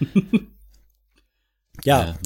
[1.84, 2.16] ja.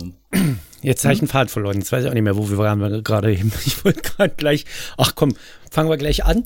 [0.83, 1.79] Jetzt habe ich einen Faden verloren.
[1.79, 3.53] Jetzt weiß ich auch nicht mehr, wo wir waren gerade eben.
[3.67, 4.65] Ich wollte gerade gleich,
[4.97, 5.35] ach komm,
[5.71, 6.45] fangen wir gleich an.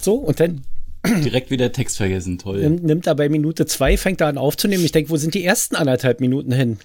[0.00, 0.62] So, und dann
[1.24, 2.60] Direkt wieder Text vergessen, toll.
[2.60, 4.84] nimmt, nimmt er bei Minute zwei, fängt er an aufzunehmen.
[4.84, 6.78] Ich denke, wo sind die ersten anderthalb Minuten hin?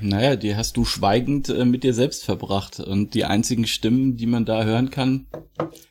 [0.00, 2.80] Naja, die hast du schweigend äh, mit dir selbst verbracht.
[2.80, 5.26] Und die einzigen Stimmen, die man da hören kann,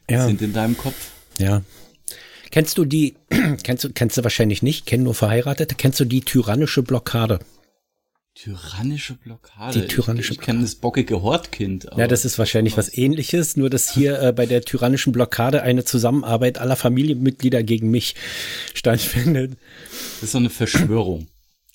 [0.09, 0.25] Ja.
[0.27, 1.11] sind in deinem Kopf.
[1.39, 1.61] Ja.
[2.55, 3.17] Kennst du die,
[3.63, 7.39] kennst du, kennst du wahrscheinlich nicht, kennen nur Verheiratete, kennst du die tyrannische Blockade?
[8.33, 9.77] Tyrannische Blockade.
[9.77, 11.89] Die tyrannische ich, ich kenne das bockige Hortkind.
[11.97, 15.83] Ja, das ist wahrscheinlich was ähnliches, nur dass hier äh, bei der tyrannischen Blockade eine
[15.83, 18.15] Zusammenarbeit aller Familienmitglieder gegen mich
[18.73, 19.57] stattfindet.
[20.13, 21.27] Das ist so eine Verschwörung.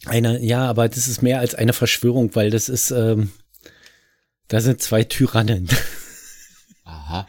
[0.07, 3.33] Eine, ja, aber das ist mehr als eine Verschwörung, weil das ist, ähm,
[4.49, 5.69] da sind zwei Tyrannen,
[7.11, 7.27] Aha.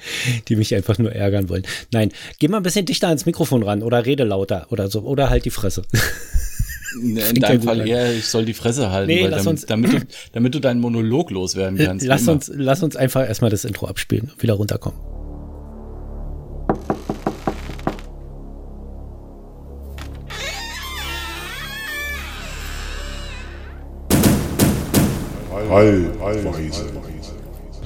[0.47, 1.63] die mich einfach nur ärgern wollen.
[1.91, 5.29] Nein, geh mal ein bisschen dichter ans Mikrofon ran oder rede lauter oder so, oder
[5.29, 5.81] halt die Fresse.
[7.01, 9.93] In deinem Fall eher, ich soll die Fresse halten, Nee, weil lass damit, uns- damit,
[9.93, 9.97] du,
[10.33, 12.05] damit du deinen Monolog loswerden kannst.
[12.05, 12.33] lass immer.
[12.33, 14.99] uns, lass uns einfach erstmal das Intro abspielen und wieder runterkommen.
[25.53, 26.83] Allweise.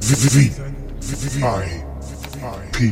[0.01, 0.49] Wie, wie, I,
[1.41, 1.84] P,
[2.71, 2.91] P.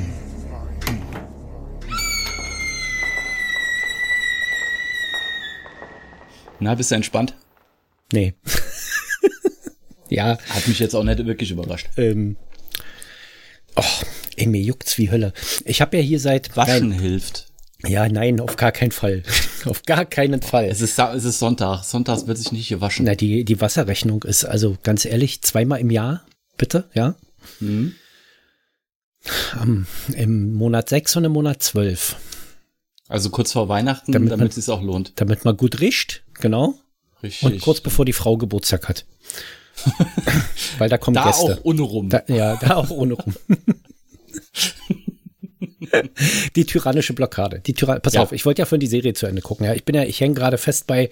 [6.59, 7.35] Na, bist du entspannt?
[8.11, 8.33] Nee.
[10.09, 11.89] ja, Hat mich jetzt auch nicht wirklich überrascht.
[11.97, 12.37] ähm,
[13.75, 13.83] oh,
[14.37, 15.33] ey, mir juckt's wie Hölle.
[15.65, 17.47] Ich habe ja hier seit Waschen Nein, hilft.
[17.85, 19.23] ja, nein, auf gar keinen Fall.
[19.65, 20.65] auf gar keinen Fall.
[20.65, 21.83] Es ist, es ist Sonntag.
[21.83, 23.05] Sonntags wird sich nicht gewaschen.
[23.05, 26.25] Na, die, die Wasserrechnung ist also ganz ehrlich zweimal im Jahr,
[26.57, 27.15] bitte, ja?
[27.59, 27.95] Hm?
[29.59, 32.15] Am, Im Monat 6 und im Monat 12.
[33.07, 35.13] Also kurz vor Weihnachten, Damit damit, man- es sich auch lohnt.
[35.15, 36.75] Damit man gut riecht, genau.
[37.21, 37.43] Richtig.
[37.43, 39.05] Und kurz bevor die Frau Geburtstag hat.
[40.77, 41.57] Weil da kommen da Gäste.
[41.59, 42.09] auch ohne rum.
[42.09, 43.33] Da, ja, da auch ohne rum.
[46.55, 47.59] die tyrannische Blockade.
[47.59, 48.23] Die Tyra Pass Ja.
[48.23, 49.65] auf, ich wollte ja von die Serie zu Ende gucken.
[49.65, 51.09] Ja, ich bin ja, ich hänge gerade fest bei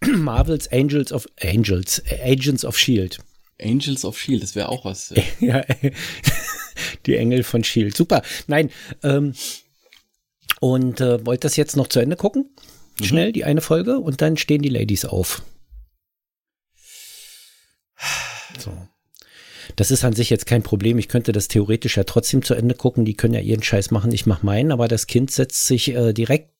[0.16, 3.18] Marvels Angels of Angels, Agents of Shield.
[3.62, 5.14] Angels of Shield, das wäre auch was.
[5.40, 5.64] ja,
[7.06, 7.96] die Engel von Shield.
[7.96, 8.22] Super.
[8.46, 8.70] Nein,
[9.02, 9.34] ähm,
[10.60, 12.50] und äh, wollte das jetzt noch zu Ende gucken.
[13.02, 15.42] Schnell die eine Folge und dann stehen die Ladies auf.
[18.58, 18.72] So.
[19.76, 20.98] Das ist an sich jetzt kein Problem.
[20.98, 23.04] Ich könnte das theoretisch ja trotzdem zu Ende gucken.
[23.04, 24.12] Die können ja ihren Scheiß machen.
[24.12, 24.70] Ich mache meinen.
[24.70, 26.50] Aber das Kind setzt sich äh, direkt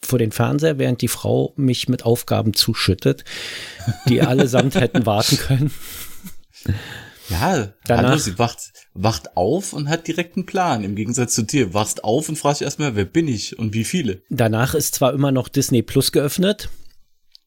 [0.00, 3.24] vor den Fernseher, während die Frau mich mit Aufgaben zuschüttet,
[4.08, 5.70] die allesamt hätten warten können.
[7.30, 10.84] Ja, Danach- hallo, sie wacht, wacht auf und hat direkt einen Plan.
[10.84, 11.72] Im Gegensatz zu dir.
[11.72, 14.22] Wachst auf und fragst erstmal, wer bin ich und wie viele?
[14.28, 16.68] Danach ist zwar immer noch Disney Plus geöffnet,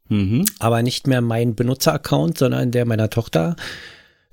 [0.10, 0.46] Mhm.
[0.60, 3.56] aber nicht mehr mein Benutzeraccount, sondern der meiner Tochter,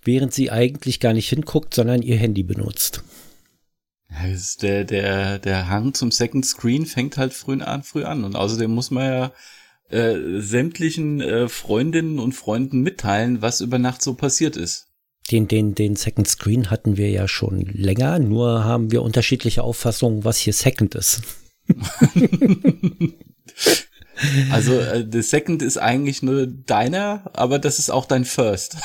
[0.03, 3.03] während sie eigentlich gar nicht hinguckt, sondern ihr Handy benutzt.
[4.11, 8.23] Ja, der, der, der Hang zum Second Screen fängt halt früh an, früh an.
[8.25, 9.33] Und außerdem muss man ja
[9.91, 14.84] äh, sämtlichen äh, Freundinnen und Freunden mitteilen, was über Nacht so passiert ist.
[15.31, 20.25] Den, den, den Second Screen hatten wir ja schon länger, nur haben wir unterschiedliche Auffassungen,
[20.25, 21.23] was hier Second ist.
[24.51, 28.77] Also äh, der Second ist eigentlich nur deiner, aber das ist auch dein First.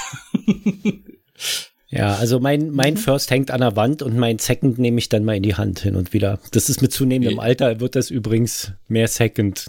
[1.91, 5.25] Ja, also mein, mein First hängt an der Wand und mein Second nehme ich dann
[5.25, 6.39] mal in die Hand hin und wieder.
[6.51, 9.66] Das ist mit zunehmendem Alter, wird das übrigens mehr Second.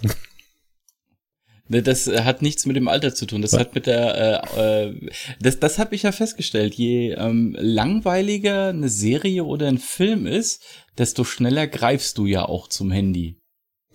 [1.71, 3.41] Ne, Das äh, hat nichts mit dem Alter zu tun.
[3.41, 5.09] Das hat mit der, äh, äh,
[5.39, 6.75] das, das habe ich ja festgestellt.
[6.75, 10.61] Je ähm, langweiliger eine Serie oder ein Film ist,
[10.97, 13.37] desto schneller greifst du ja auch zum Handy.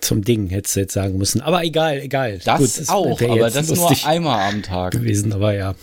[0.01, 1.43] Zum Ding hättest du jetzt sagen müssen.
[1.43, 2.39] Aber egal, egal.
[2.45, 4.93] Das Gut, es auch, aber das nur einmal am Tag.
[4.93, 5.75] gewesen, aber ja.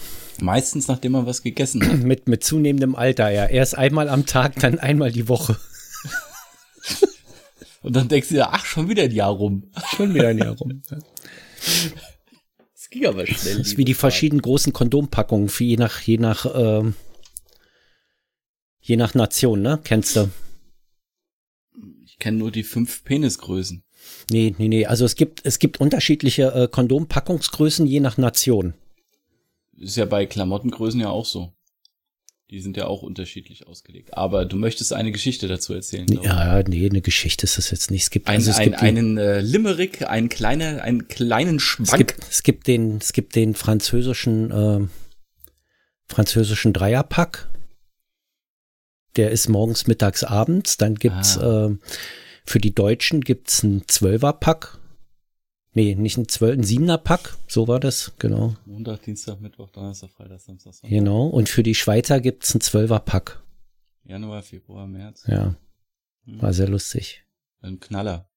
[0.42, 2.00] Meistens nachdem man was gegessen hat.
[2.04, 3.46] Mit, mit zunehmendem Alter, ja.
[3.46, 5.58] Erst einmal am Tag, dann einmal die Woche.
[7.84, 9.70] Und dann denkst du dir, ach, schon wieder ein Jahr rum.
[9.96, 10.82] Schon wieder ein Jahr rum.
[12.74, 13.58] Das ging aber schnell.
[13.58, 16.96] Das ist wie die verschiedenen großen Kondompackungen, für je nach, je nach, ähm,
[18.82, 19.80] je nach Nation, ne?
[19.84, 20.30] Kennst du?
[22.06, 23.84] Ich kenne nur die fünf Penisgrößen.
[24.30, 24.86] Nee, nee, nee.
[24.86, 28.74] Also es gibt, es gibt unterschiedliche äh, Kondompackungsgrößen je nach Nation.
[29.78, 31.54] Ist ja bei Klamottengrößen ja auch so.
[32.54, 34.16] Die sind ja auch unterschiedlich ausgelegt.
[34.16, 36.06] Aber du möchtest eine Geschichte dazu erzählen.
[36.08, 36.22] ich.
[36.22, 38.04] Ja, nee, eine Geschichte ist das jetzt nicht.
[38.04, 41.64] Es gibt, Ein, also es ein, gibt einen äh, Limerick, einen kleinen, einen kleinen Es
[41.64, 41.98] Schwank.
[41.98, 44.88] gibt, es gibt den, es gibt den französischen, äh,
[46.06, 47.50] französischen Dreierpack.
[49.16, 50.78] Der ist morgens, mittags, abends.
[50.78, 51.70] Dann gibt's Ah.
[51.72, 51.76] äh,
[52.46, 54.78] für die Deutschen gibt's einen Zwölferpack.
[55.74, 58.56] Nee, nicht ein 12, ein 7er Pack, so war das, genau.
[58.66, 60.90] Montag, Dienstag, Mittwoch, Donnerstag, Freitag, Samstag, Sonntag.
[60.90, 63.42] Genau, und für die Schweizer gibt's ein 12er Pack.
[64.04, 65.24] Januar, Februar, März.
[65.28, 65.56] Ja,
[66.26, 67.24] war sehr lustig.
[67.62, 68.30] Ein Knaller.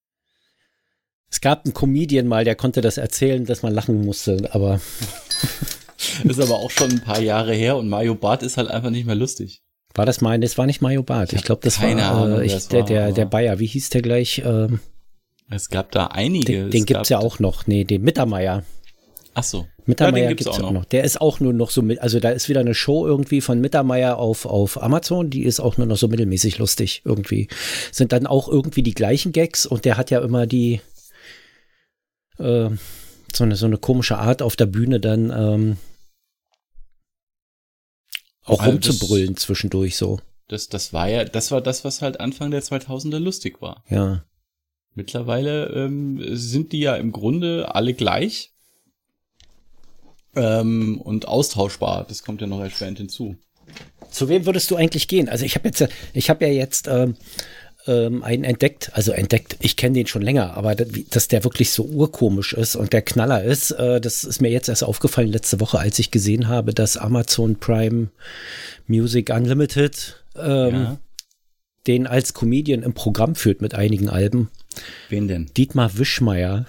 [1.28, 4.80] Es gab einen Comedian mal, der konnte das erzählen, dass man lachen musste, aber
[6.24, 9.06] Ist aber auch schon ein paar Jahre her und Mario Barth ist halt einfach nicht
[9.06, 9.62] mehr lustig.
[9.94, 11.32] war das mein, das war nicht Mario Barth.
[11.32, 11.88] Ich glaube, das war
[12.40, 14.42] äh, ich, der, war, der, der Bayer, wie hieß der gleich?
[14.44, 14.80] Ähm,
[15.48, 16.44] Es gab da einige.
[16.44, 17.66] den den Es gibt's ja auch noch.
[17.66, 18.64] Nee, den Mittermeier.
[19.34, 19.66] Ach so.
[19.84, 20.84] Mittermeier ja, den gibt's, auch noch.
[20.86, 23.60] Der ist auch nur noch so mit, also da ist wieder eine Show irgendwie von
[23.60, 27.48] Mittermeier auf, auf Amazon, die ist auch nur noch so mittelmäßig lustig irgendwie.
[27.92, 30.80] Sind dann auch irgendwie die gleichen Gags und der hat ja immer die
[32.38, 32.70] äh,
[33.32, 35.76] so eine, so eine komische Art auf der Bühne dann ähm,
[38.44, 40.18] auch Also das- rumzubrüllen zwischendurch so.
[40.48, 43.82] Das, das war ja, das war das, was halt Anfang der 2000er lustig war.
[43.90, 44.24] Ja.
[44.96, 48.52] Mittlerweile ähm, sind die ja im Grunde alle gleich
[50.34, 52.06] ähm, und austauschbar.
[52.08, 53.36] Das kommt ja noch erschwerend hinzu.
[54.10, 55.28] Zu wem würdest du eigentlich gehen?
[55.28, 57.16] Also ich habe jetzt, ich habe ja jetzt ähm,
[57.86, 61.84] ähm, einen entdeckt, also entdeckt, ich kenne den schon länger, aber dass der wirklich so
[61.84, 65.78] urkomisch ist und der Knaller ist, äh, das ist mir jetzt erst aufgefallen letzte Woche,
[65.78, 68.08] als ich gesehen habe, dass Amazon Prime
[68.86, 70.98] Music Unlimited ähm, ja.
[71.86, 74.50] den als Comedian im Programm führt mit einigen Alben.
[75.08, 75.50] Wen denn?
[75.56, 76.66] Dietmar Wischmeier.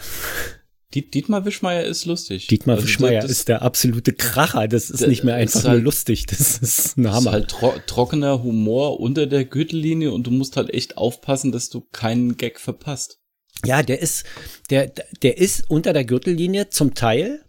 [0.94, 2.48] Diet, Dietmar Wischmeier ist lustig.
[2.48, 4.69] Dietmar Also Wischmeier ist der absolute Kracher.
[4.69, 6.25] Das ist nicht mehr einfach nur halt- lustig.
[6.27, 7.31] Das ist ein Das ist Hammer.
[7.33, 11.81] halt tro trockener Humor unter der Gürtellinie und du musst halt echt aufpassen, dass du
[11.92, 13.19] keinen Gag verpasst.
[13.65, 14.24] Ja, der ist,
[14.69, 14.92] der,
[15.24, 17.42] der ist unter der Gürtellinie zum Teil.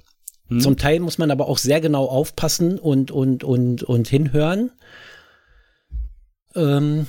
[0.49, 0.61] Hm?
[0.61, 4.73] Zum Teil muss man aber auch sehr genau aufpassen und, und, und, und hinhören.
[6.57, 7.07] Ähm,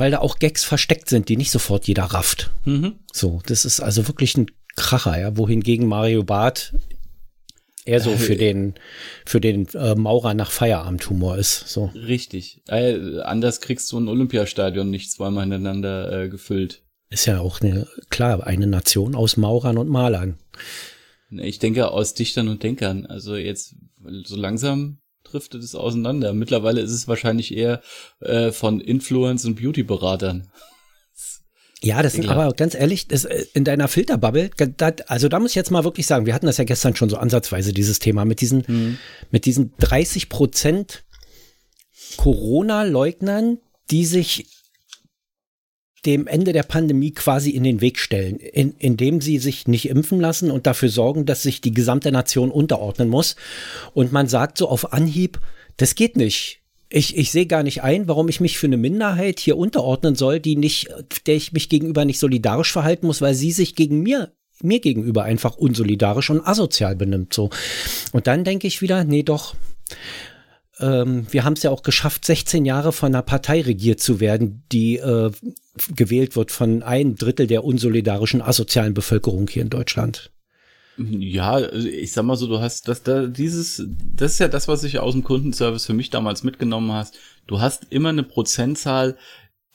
[0.00, 2.50] weil da auch Gags versteckt sind, die nicht sofort jeder rafft.
[2.64, 2.94] Mhm.
[3.12, 6.72] So, das ist also wirklich ein Kracher, ja, wohingegen Mario Barth
[7.84, 8.74] eher so für den,
[9.26, 11.68] für den äh, Maurer nach Feierabendhumor ist.
[11.68, 11.86] So.
[11.94, 12.62] Richtig.
[12.68, 16.82] Äh, anders kriegst du ein Olympiastadion nicht zweimal hintereinander äh, gefüllt.
[17.10, 20.38] Ist ja auch eine, klar, eine Nation aus Maurern und Malern.
[21.30, 23.06] Ich denke aus Dichtern und Denkern.
[23.06, 23.74] Also jetzt
[24.24, 26.32] so langsam driftet es auseinander.
[26.32, 27.80] Mittlerweile ist es wahrscheinlich eher
[28.20, 30.48] äh, von Influence- und Beauty-Beratern.
[31.82, 32.40] Ja, das sind Ekelhaft.
[32.44, 35.82] aber ganz ehrlich, das, äh, in deiner Filterbubble, da, also da muss ich jetzt mal
[35.82, 38.98] wirklich sagen, wir hatten das ja gestern schon so ansatzweise, dieses Thema mit diesen,
[39.30, 41.04] mit diesen 30 Prozent
[42.18, 44.46] Corona-Leugnern, die sich
[46.06, 50.20] dem Ende der Pandemie quasi in den Weg stellen, in, indem sie sich nicht impfen
[50.20, 53.36] lassen und dafür sorgen, dass sich die gesamte Nation unterordnen muss.
[53.92, 55.40] Und man sagt so auf Anhieb,
[55.76, 56.60] das geht nicht.
[56.88, 60.40] Ich, ich sehe gar nicht ein, warum ich mich für eine Minderheit hier unterordnen soll,
[60.40, 60.88] die nicht,
[61.26, 64.32] der ich mich gegenüber nicht solidarisch verhalten muss, weil sie sich gegen mir,
[64.62, 67.32] mir gegenüber einfach unsolidarisch und asozial benimmt.
[67.32, 67.50] So.
[68.12, 69.54] Und dann denke ich wieder, nee, doch,
[70.80, 74.64] ähm, wir haben es ja auch geschafft, 16 Jahre von einer Partei regiert zu werden,
[74.72, 75.30] die äh,
[75.94, 80.30] gewählt wird von einem Drittel der unsolidarischen asozialen Bevölkerung hier in Deutschland.
[80.98, 83.82] Ja, also ich sag mal so, du hast das da dieses
[84.14, 87.16] das ist ja das, was ich aus dem Kundenservice für mich damals mitgenommen hast.
[87.46, 89.16] Du hast immer eine Prozentzahl,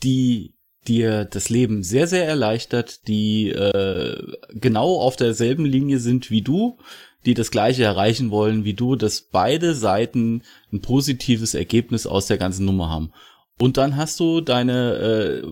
[0.03, 0.53] die
[0.87, 4.21] dir das Leben sehr sehr erleichtert, die äh,
[4.53, 6.77] genau auf derselben Linie sind wie du,
[7.25, 12.37] die das gleiche erreichen wollen wie du, dass beide Seiten ein positives Ergebnis aus der
[12.37, 13.11] ganzen Nummer haben.
[13.57, 15.47] Und dann hast du deine äh,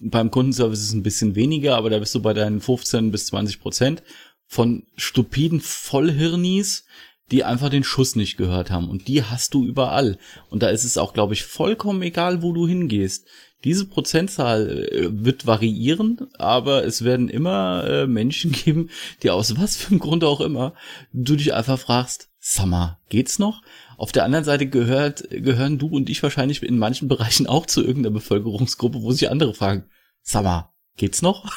[0.00, 3.26] beim Kundenservice ist es ein bisschen weniger, aber da bist du bei deinen 15 bis
[3.26, 4.02] 20 Prozent
[4.46, 6.84] von stupiden Vollhirnis,
[7.30, 8.88] die einfach den Schuss nicht gehört haben.
[8.88, 10.18] Und die hast du überall.
[10.48, 13.26] Und da ist es auch, glaube ich, vollkommen egal, wo du hingehst.
[13.64, 18.90] Diese Prozentzahl äh, wird variieren, aber es werden immer äh, Menschen geben,
[19.22, 20.74] die aus was für einem Grund auch immer,
[21.12, 23.62] du dich einfach fragst, Summer, geht's noch?
[23.96, 27.82] Auf der anderen Seite gehört, gehören du und ich wahrscheinlich in manchen Bereichen auch zu
[27.82, 29.84] irgendeiner Bevölkerungsgruppe, wo sich andere fragen,
[30.22, 31.50] Summer, geht's noch?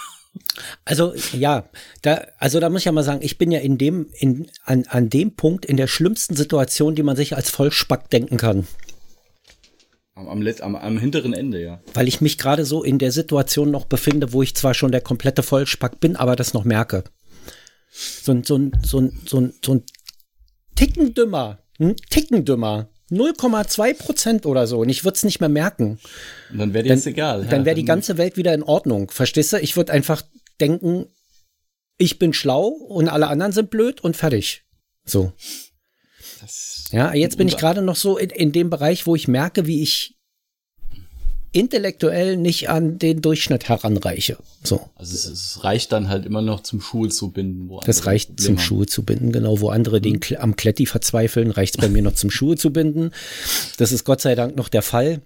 [0.86, 1.70] Also ja,
[2.02, 4.86] da, also da muss ich ja mal sagen, ich bin ja in dem, in, an,
[4.88, 8.66] an dem Punkt in der schlimmsten Situation, die man sich als Vollspack denken kann.
[10.14, 11.82] Am, am, am, am hinteren Ende, ja.
[11.94, 15.02] Weil ich mich gerade so in der Situation noch befinde, wo ich zwar schon der
[15.02, 17.04] komplette Vollspack bin, aber das noch merke.
[17.92, 19.84] So ein, so ein, so ein, so ein, so ein
[20.76, 22.90] Ticken dümmer, ein Ticken dümmer.
[23.12, 26.00] 0,2 Prozent oder so und ich würde es nicht mehr merken.
[26.50, 27.46] Und dann wäre dir das egal.
[27.46, 29.12] Dann wäre die ganze Welt wieder in Ordnung.
[29.12, 29.58] Verstehst du?
[29.58, 30.24] Ich würde einfach
[30.62, 31.08] denken,
[31.98, 34.64] ich bin schlau und alle anderen sind blöd und fertig.
[35.04, 35.34] So.
[36.40, 39.66] Das, Ja, jetzt bin ich gerade noch so in, in dem Bereich, wo ich merke,
[39.66, 40.16] wie ich
[41.54, 44.38] intellektuell nicht an den Durchschnitt heranreiche.
[44.64, 44.90] So.
[44.96, 47.70] Also es, es reicht dann halt immer noch zum Schuhe zu binden.
[47.70, 48.64] Wo das reicht Probleme zum haben.
[48.64, 49.60] Schuhe zu binden, genau.
[49.60, 50.20] Wo andere mhm.
[50.20, 53.12] den am Kletti verzweifeln, reicht es bei mir noch zum Schuhe zu binden.
[53.78, 55.22] Das ist Gott sei Dank noch der Fall.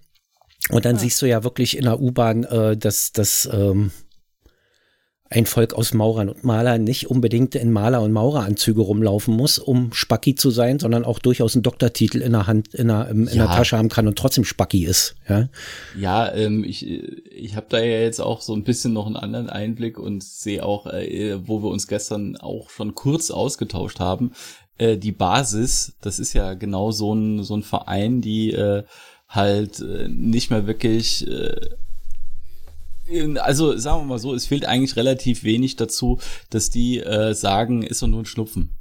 [0.69, 1.01] Und dann ja.
[1.01, 3.91] siehst du ja wirklich in der U-Bahn, äh, dass das ähm,
[5.29, 9.91] ein Volk aus Maurern und Malern nicht unbedingt in Maler- und Maureranzüge rumlaufen muss, um
[9.91, 13.47] Spacki zu sein, sondern auch durchaus einen Doktortitel in der Hand, in der, in ja.
[13.47, 15.15] der Tasche haben kann und trotzdem Spacki ist.
[15.27, 15.49] Ja,
[15.99, 19.49] ja ähm, ich, ich habe da ja jetzt auch so ein bisschen noch einen anderen
[19.49, 24.31] Einblick und sehe auch, äh, wo wir uns gestern auch schon kurz ausgetauscht haben,
[24.77, 28.83] äh, die Basis, das ist ja genau so ein, so ein Verein, die äh,
[29.27, 31.55] halt äh, nicht mehr wirklich äh,
[33.37, 36.19] also sagen wir mal so, es fehlt eigentlich relativ wenig dazu,
[36.49, 38.71] dass die äh, sagen, ist doch nur ein Schnupfen.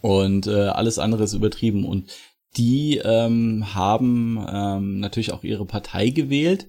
[0.00, 1.84] Und äh, alles andere ist übertrieben.
[1.84, 2.10] Und
[2.56, 6.68] die ähm, haben ähm, natürlich auch ihre Partei gewählt.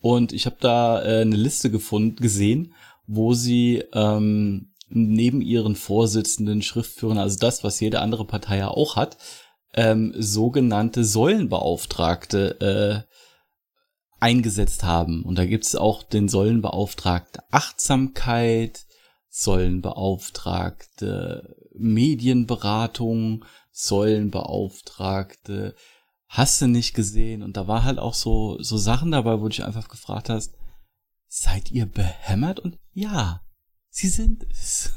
[0.00, 2.74] Und ich habe da äh, eine Liste gefunden, gesehen,
[3.06, 8.96] wo sie ähm, neben ihren Vorsitzenden, Schriftführern, also das, was jede andere Partei ja auch
[8.96, 9.16] hat,
[9.74, 13.05] ähm, sogenannte Säulenbeauftragte äh,
[14.20, 15.22] eingesetzt haben.
[15.22, 18.84] Und da gibt es auch den Säulenbeauftragte Achtsamkeit,
[19.28, 25.74] Säulenbeauftragte Medienberatung, Säulenbeauftragte
[26.28, 27.42] hast du nicht gesehen.
[27.42, 30.54] Und da war halt auch so, so Sachen dabei, wo du dich einfach gefragt hast,
[31.28, 32.60] seid ihr behämmert?
[32.60, 33.42] Und ja,
[33.90, 34.92] sie sind es.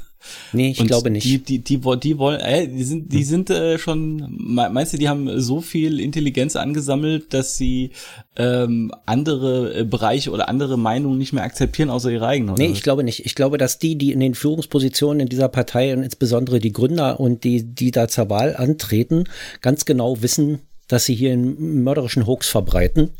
[0.52, 1.24] Nee, ich und glaube nicht.
[1.24, 3.24] Die, die, die, die wollen, äh, die sind, die hm.
[3.24, 7.90] sind äh, schon, meinst du, die haben so viel Intelligenz angesammelt, dass sie
[8.36, 12.54] ähm, andere äh, Bereiche oder andere Meinungen nicht mehr akzeptieren, außer ihre eigenen?
[12.56, 13.24] Nee, ich glaube nicht.
[13.24, 17.18] Ich glaube, dass die, die in den Führungspositionen in dieser Partei und insbesondere die Gründer
[17.18, 19.24] und die, die da zur Wahl antreten,
[19.62, 23.10] ganz genau wissen, dass sie hier einen mörderischen Hoax verbreiten,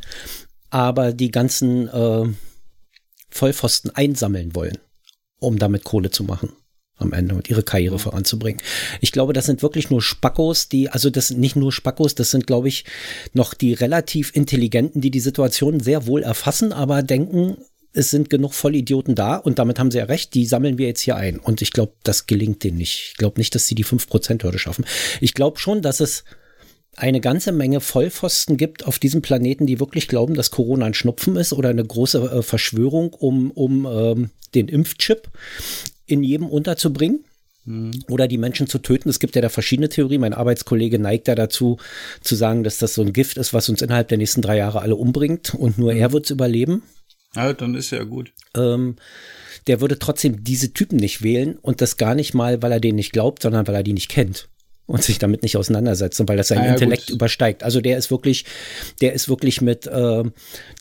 [0.69, 2.25] aber die ganzen äh,
[3.30, 4.78] Vollpfosten einsammeln wollen,
[5.38, 6.50] um damit Kohle zu machen
[7.00, 8.00] am Ende und ihre Karriere mhm.
[8.00, 8.62] voranzubringen.
[9.00, 12.30] Ich glaube, das sind wirklich nur Spackos, die, also das sind nicht nur Spackos, das
[12.30, 12.85] sind, glaube ich,
[13.33, 17.57] noch die relativ Intelligenten, die die Situation sehr wohl erfassen, aber denken,
[17.92, 21.00] es sind genug Vollidioten da und damit haben sie ja recht, die sammeln wir jetzt
[21.00, 21.38] hier ein.
[21.38, 23.09] Und ich glaube, das gelingt denen nicht.
[23.11, 24.85] Ich glaube nicht, dass sie die 5%-Hürde schaffen.
[25.21, 26.25] Ich glaube schon, dass es
[26.97, 31.37] eine ganze Menge Vollpfosten gibt auf diesem Planeten, die wirklich glauben, dass Corona ein Schnupfen
[31.37, 35.28] ist oder eine große äh, Verschwörung um, um ähm, den Impfchip
[36.10, 37.24] in jedem unterzubringen
[37.64, 37.92] mhm.
[38.08, 39.08] oder die Menschen zu töten.
[39.08, 40.20] Es gibt ja da verschiedene Theorien.
[40.20, 41.78] Mein Arbeitskollege neigt da dazu,
[42.20, 44.82] zu sagen, dass das so ein Gift ist, was uns innerhalb der nächsten drei Jahre
[44.82, 46.00] alle umbringt und nur mhm.
[46.00, 46.82] er wird es überleben.
[47.34, 48.32] Ja, dann ist ja gut.
[48.56, 48.96] Ähm,
[49.66, 52.96] der würde trotzdem diese Typen nicht wählen und das gar nicht mal, weil er denen
[52.96, 54.48] nicht glaubt, sondern weil er die nicht kennt
[54.86, 57.14] und sich damit nicht auseinandersetzt und weil das sein ah, ja, Intellekt gut.
[57.14, 57.62] übersteigt.
[57.62, 58.44] Also der ist wirklich,
[59.00, 60.24] der ist wirklich mit äh,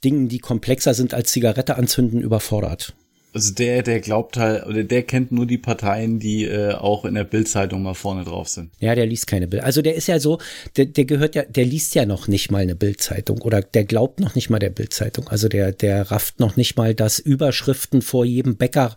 [0.04, 2.96] Dingen, die komplexer sind als Zigarette anzünden, überfordert.
[3.32, 7.14] Also der, der glaubt halt, oder der kennt nur die Parteien, die äh, auch in
[7.14, 8.72] der Bildzeitung mal vorne drauf sind.
[8.80, 9.64] Ja, der liest keine Bild.
[9.64, 10.40] Also der ist ja so,
[10.78, 14.20] der, der gehört ja, der liest ja noch nicht mal eine Bildzeitung oder der glaubt
[14.20, 15.28] noch nicht mal der Bildzeitung.
[15.28, 18.96] Also der, der rafft noch nicht mal, dass Überschriften vor jedem Bäcker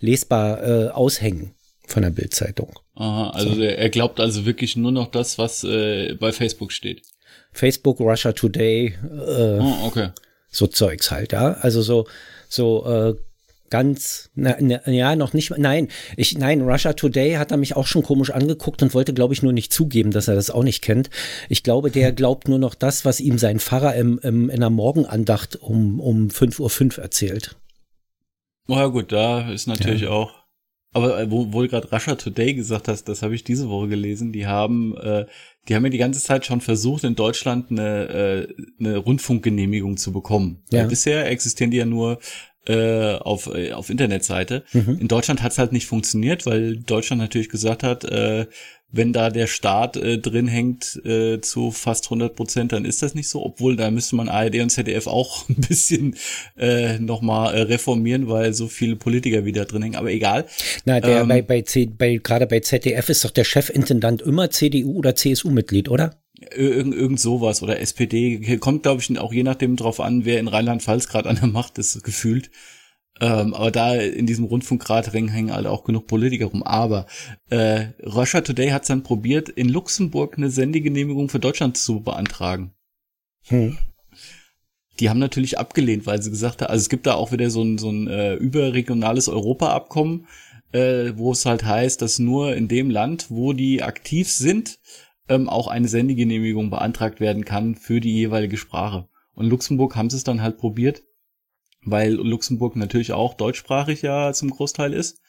[0.00, 1.52] lesbar äh, aushängen
[1.86, 2.78] von der Bildzeitung.
[2.96, 3.60] Aha, also so.
[3.60, 7.02] der, er glaubt also wirklich nur noch das, was äh, bei Facebook steht.
[7.52, 10.08] Facebook, Russia Today, äh, oh, okay.
[10.50, 11.52] so Zeugs halt, ja.
[11.60, 12.06] Also so,
[12.48, 13.14] so äh,
[13.72, 15.88] ganz, na, na, ja, noch nicht, nein,
[16.18, 19.42] ich, nein, Russia Today hat er mich auch schon komisch angeguckt und wollte, glaube ich,
[19.42, 21.08] nur nicht zugeben, dass er das auch nicht kennt.
[21.48, 22.16] Ich glaube, der hm.
[22.16, 26.28] glaubt nur noch das, was ihm sein Pfarrer im, im, in der Morgenandacht um, um
[26.28, 27.56] 5.05 Uhr erzählt.
[28.68, 30.10] Oh ja, gut, da ist natürlich ja.
[30.10, 30.34] auch.
[30.92, 33.88] Aber äh, wo, wo du gerade Russia Today gesagt hast, das habe ich diese Woche
[33.88, 34.32] gelesen.
[34.32, 35.24] Die haben, äh,
[35.66, 40.12] die haben ja die ganze Zeit schon versucht, in Deutschland eine, äh, eine Rundfunkgenehmigung zu
[40.12, 40.62] bekommen.
[40.70, 40.86] Ja.
[40.86, 42.18] bisher existieren die ja nur
[42.66, 44.64] äh, auf, äh, auf Internetseite.
[44.72, 44.98] Mhm.
[45.00, 48.46] In Deutschland hat es halt nicht funktioniert, weil Deutschland natürlich gesagt hat, äh,
[48.92, 53.14] wenn da der Staat äh, drin hängt äh, zu fast 100 Prozent, dann ist das
[53.14, 53.42] nicht so.
[53.42, 56.16] Obwohl, da müsste man ARD und ZDF auch ein bisschen
[56.56, 59.96] äh, nochmal äh, reformieren, weil so viele Politiker wieder drin hängen.
[59.96, 60.44] Aber egal.
[60.84, 61.64] Na, der ähm, bei, bei,
[61.98, 66.18] bei, gerade bei ZDF ist doch der Chefintendant immer CDU oder CSU-Mitglied, oder?
[66.54, 70.48] Irgend, irgend sowas oder SPD kommt, glaube ich, auch je nachdem drauf an, wer in
[70.48, 72.50] Rheinland-Pfalz gerade an der Macht ist, gefühlt.
[73.20, 76.62] Ähm, aber da in diesem Rundfunkratring hängen halt auch genug Politiker rum.
[76.62, 77.06] Aber
[77.50, 82.72] äh, Russia Today hat es dann probiert, in Luxemburg eine Sendegenehmigung für Deutschland zu beantragen.
[83.46, 83.78] Hm.
[84.98, 87.62] Die haben natürlich abgelehnt, weil sie gesagt haben, also es gibt da auch wieder so
[87.62, 90.26] ein, so ein äh, überregionales Europa-Abkommen,
[90.72, 94.78] äh, wo es halt heißt, dass nur in dem Land, wo die aktiv sind,
[95.32, 99.08] ähm, auch eine Sendegenehmigung beantragt werden kann für die jeweilige Sprache.
[99.34, 101.02] Und Luxemburg haben sie es dann halt probiert,
[101.84, 105.20] weil Luxemburg natürlich auch deutschsprachig ja zum Großteil ist.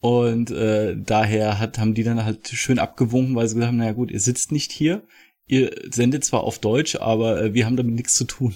[0.00, 3.92] Und äh, daher hat, haben die dann halt schön abgewunken, weil sie gesagt haben, naja
[3.92, 5.02] gut, ihr sitzt nicht hier,
[5.46, 8.54] ihr sendet zwar auf Deutsch, aber äh, wir haben damit nichts zu tun.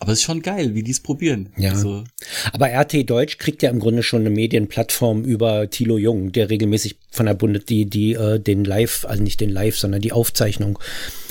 [0.00, 1.52] Aber es ist schon geil, wie die es probieren.
[1.56, 1.72] Ja.
[1.72, 2.04] Also.
[2.52, 6.98] Aber RT Deutsch kriegt ja im Grunde schon eine Medienplattform über Thilo Jung, der regelmäßig
[7.10, 10.78] von der Bundes, die, die, äh, den Live, also nicht den Live, sondern die Aufzeichnung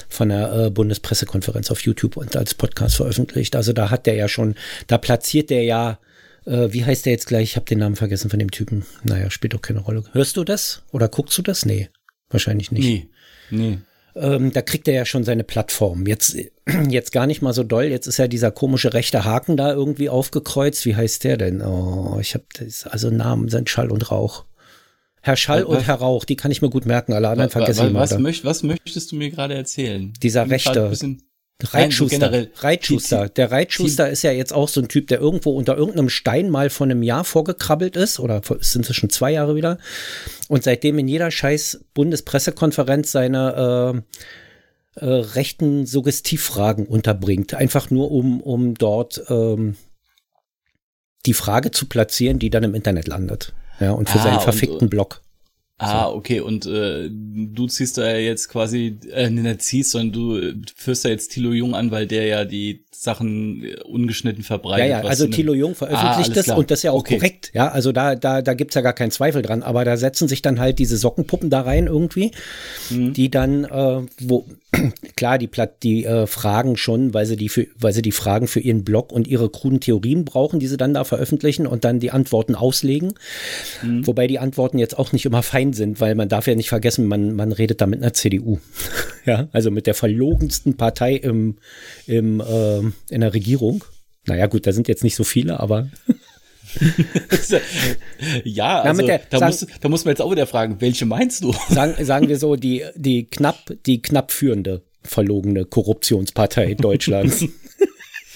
[0.09, 3.55] von der äh, Bundespressekonferenz auf YouTube und als Podcast veröffentlicht.
[3.55, 4.55] Also da hat der ja schon,
[4.87, 5.99] da platziert der ja,
[6.45, 7.51] äh, wie heißt der jetzt gleich?
[7.51, 8.85] Ich habe den Namen vergessen von dem Typen.
[9.03, 10.03] Naja, spielt doch keine Rolle.
[10.11, 10.83] Hörst du das?
[10.91, 11.65] Oder guckst du das?
[11.65, 11.89] Nee,
[12.29, 12.85] wahrscheinlich nicht.
[12.85, 13.09] Nee.
[13.49, 13.77] Nee
[14.19, 16.05] ähm, da kriegt er ja schon seine Plattform.
[16.07, 16.37] Jetzt,
[16.89, 17.85] jetzt gar nicht mal so doll.
[17.85, 20.85] Jetzt ist ja dieser komische rechte Haken da irgendwie aufgekreuzt.
[20.85, 21.61] Wie heißt der denn?
[21.61, 22.45] Oh, ich habe
[22.89, 24.45] also Namen sind Schall und Rauch.
[25.21, 27.13] Herr Schall was, und Herr Rauch, die kann ich mir gut merken.
[27.13, 30.13] Alle anderen vergesse ich was, möcht, was möchtest du mir gerade erzählen?
[30.21, 30.91] Dieser rechte.
[31.63, 32.29] Reitschuster.
[32.29, 33.29] Nein, so Reitschuster.
[33.29, 36.69] Der Reitschuster ist ja jetzt auch so ein Typ, der irgendwo unter irgendeinem Stein mal
[36.69, 39.79] vor einem Jahr vorgekrabbelt ist, oder sind es schon zwei Jahre wieder,
[40.49, 44.03] und seitdem in jeder scheiß Bundespressekonferenz seine
[44.95, 47.55] äh, äh, rechten Suggestivfragen unterbringt.
[47.55, 49.75] Einfach nur, um, um dort ähm,
[51.25, 53.53] die Frage zu platzieren, die dann im Internet landet.
[53.79, 55.21] Ja, und für ah, seinen verfickten und, Blog.
[55.79, 61.05] Ah, okay, und äh, du ziehst da jetzt quasi, äh, nicht ziehst, sondern du führst
[61.05, 64.89] da jetzt Thilo Jung an, weil der ja die Sachen äh, ungeschnitten verbreitet.
[64.89, 66.57] Ja, ja, also Thilo Jung veröffentlicht ah, das klar.
[66.57, 67.17] und das ist ja auch okay.
[67.17, 70.27] korrekt, ja, also da, da, da gibt's ja gar keinen Zweifel dran, aber da setzen
[70.27, 72.31] sich dann halt diese Sockenpuppen da rein irgendwie,
[72.89, 73.13] mhm.
[73.13, 74.47] die dann, äh, wo,
[75.15, 78.47] klar, die, Platt, die äh, Fragen schon, weil sie die für, weil sie die Fragen
[78.47, 81.99] für ihren Blog und ihre kruden Theorien brauchen, die sie dann da veröffentlichen und dann
[81.99, 83.13] die Antworten auslegen.
[83.81, 84.05] Mhm.
[84.07, 87.07] Wobei die Antworten jetzt auch nicht immer fein sind, weil man darf ja nicht vergessen,
[87.07, 88.59] man, man redet da mit einer CDU.
[89.25, 91.57] ja, also mit der verlogensten Partei im,
[92.05, 93.83] im, äh, in der Regierung.
[94.25, 95.89] Naja, gut, da sind jetzt nicht so viele, aber
[98.43, 101.43] ja, also der, da, sagen, muss, da muss man jetzt auch wieder fragen, welche meinst
[101.43, 101.53] du?
[101.69, 107.45] Sagen, sagen wir so, die, die knapp, die knapp führende verlogene Korruptionspartei Deutschlands.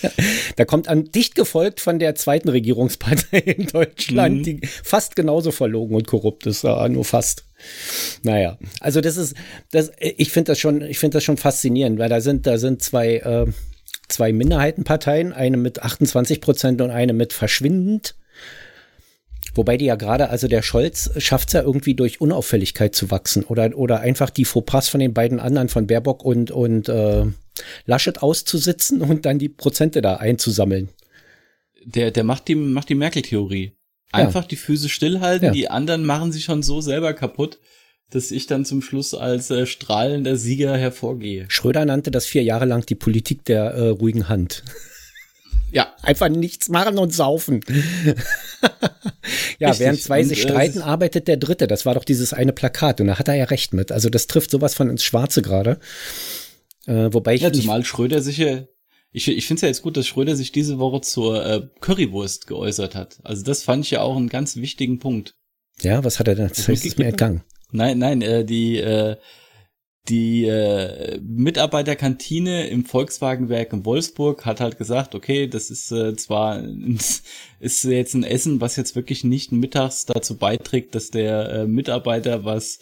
[0.55, 4.43] da kommt an dicht gefolgt von der zweiten Regierungspartei in Deutschland, mhm.
[4.43, 7.45] die fast genauso verlogen und korrupt ist, nur fast.
[8.23, 9.35] Naja, also das ist,
[9.71, 12.81] das, ich finde das schon, ich finde das schon faszinierend, weil da sind, da sind
[12.81, 13.45] zwei, äh,
[14.07, 18.15] zwei Minderheitenparteien, eine mit 28 Prozent und eine mit verschwindend
[19.53, 23.43] Wobei die ja gerade, also der Scholz schafft es ja irgendwie durch Unauffälligkeit zu wachsen
[23.43, 27.25] oder, oder einfach die Fauxpas von den beiden anderen, von Baerbock und, und äh,
[27.85, 30.89] Laschet auszusitzen und dann die Prozente da einzusammeln.
[31.83, 33.73] Der, der macht die, macht die Merkel-Theorie.
[34.11, 34.47] Einfach ja.
[34.49, 35.51] die Füße stillhalten, ja.
[35.51, 37.59] die anderen machen sich schon so selber kaputt,
[38.09, 41.45] dass ich dann zum Schluss als äh, strahlender Sieger hervorgehe.
[41.47, 44.63] Schröder nannte das vier Jahre lang die Politik der äh, ruhigen Hand.
[45.73, 45.95] Ja.
[46.01, 47.61] Einfach nichts machen und saufen.
[49.57, 49.79] ja, Richtig.
[49.79, 51.67] während zwei und, sich äh, streiten, arbeitet der Dritte.
[51.67, 53.91] Das war doch dieses eine Plakat und da hat er ja recht mit.
[53.91, 55.79] Also das trifft sowas von ins Schwarze gerade.
[56.85, 57.41] Äh, wobei ich.
[57.41, 58.63] Ja, zumal Schröder sich ja.
[59.13, 62.47] Ich, ich finde es ja jetzt gut, dass Schröder sich diese Woche zur äh, Currywurst
[62.47, 63.19] geäußert hat.
[63.23, 65.35] Also das fand ich ja auch einen ganz wichtigen Punkt.
[65.81, 66.47] Ja, was hat er denn?
[66.47, 67.43] Das ist mir entgangen.
[67.71, 69.17] Nein, nein, äh, die äh,
[70.09, 76.63] die äh, Mitarbeiterkantine im Volkswagenwerk in Wolfsburg hat halt gesagt, okay, das ist äh, zwar
[77.59, 82.43] ist jetzt ein Essen, was jetzt wirklich nicht mittags dazu beiträgt, dass der äh, Mitarbeiter
[82.45, 82.79] was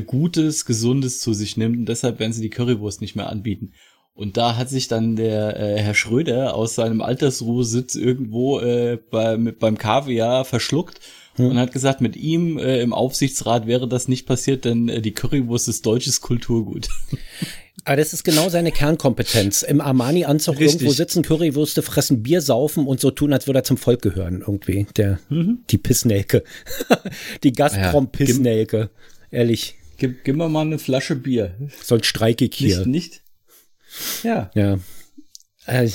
[0.00, 3.72] Gutes, Gesundes zu sich nimmt und deshalb werden sie die Currywurst nicht mehr anbieten.
[4.14, 9.38] Und da hat sich dann der äh, Herr Schröder aus seinem Altersruhesitz irgendwo äh, bei,
[9.38, 11.00] mit, beim Kaviar verschluckt
[11.36, 11.46] hm.
[11.46, 15.12] und hat gesagt, mit ihm äh, im Aufsichtsrat wäre das nicht passiert, denn äh, die
[15.12, 16.88] Currywurst ist deutsches Kulturgut.
[17.84, 19.62] Aber das ist genau seine Kernkompetenz.
[19.62, 23.76] Im Armani-Anzug irgendwo sitzen, Currywürste fressen, Bier saufen und so tun, als würde er zum
[23.76, 24.86] Volk gehören irgendwie.
[24.96, 25.60] Der, mhm.
[25.70, 26.44] Die Pissnelke.
[27.42, 28.90] die Gazprom-Pissnelke.
[29.30, 29.78] Ehrlich.
[30.02, 31.54] Gib, gib mir mal eine Flasche Bier.
[31.80, 32.78] So ein streikig hier.
[32.78, 33.22] Nicht, nicht?
[34.24, 34.50] Ja.
[34.52, 34.80] Ja.
[35.66, 35.88] Äh,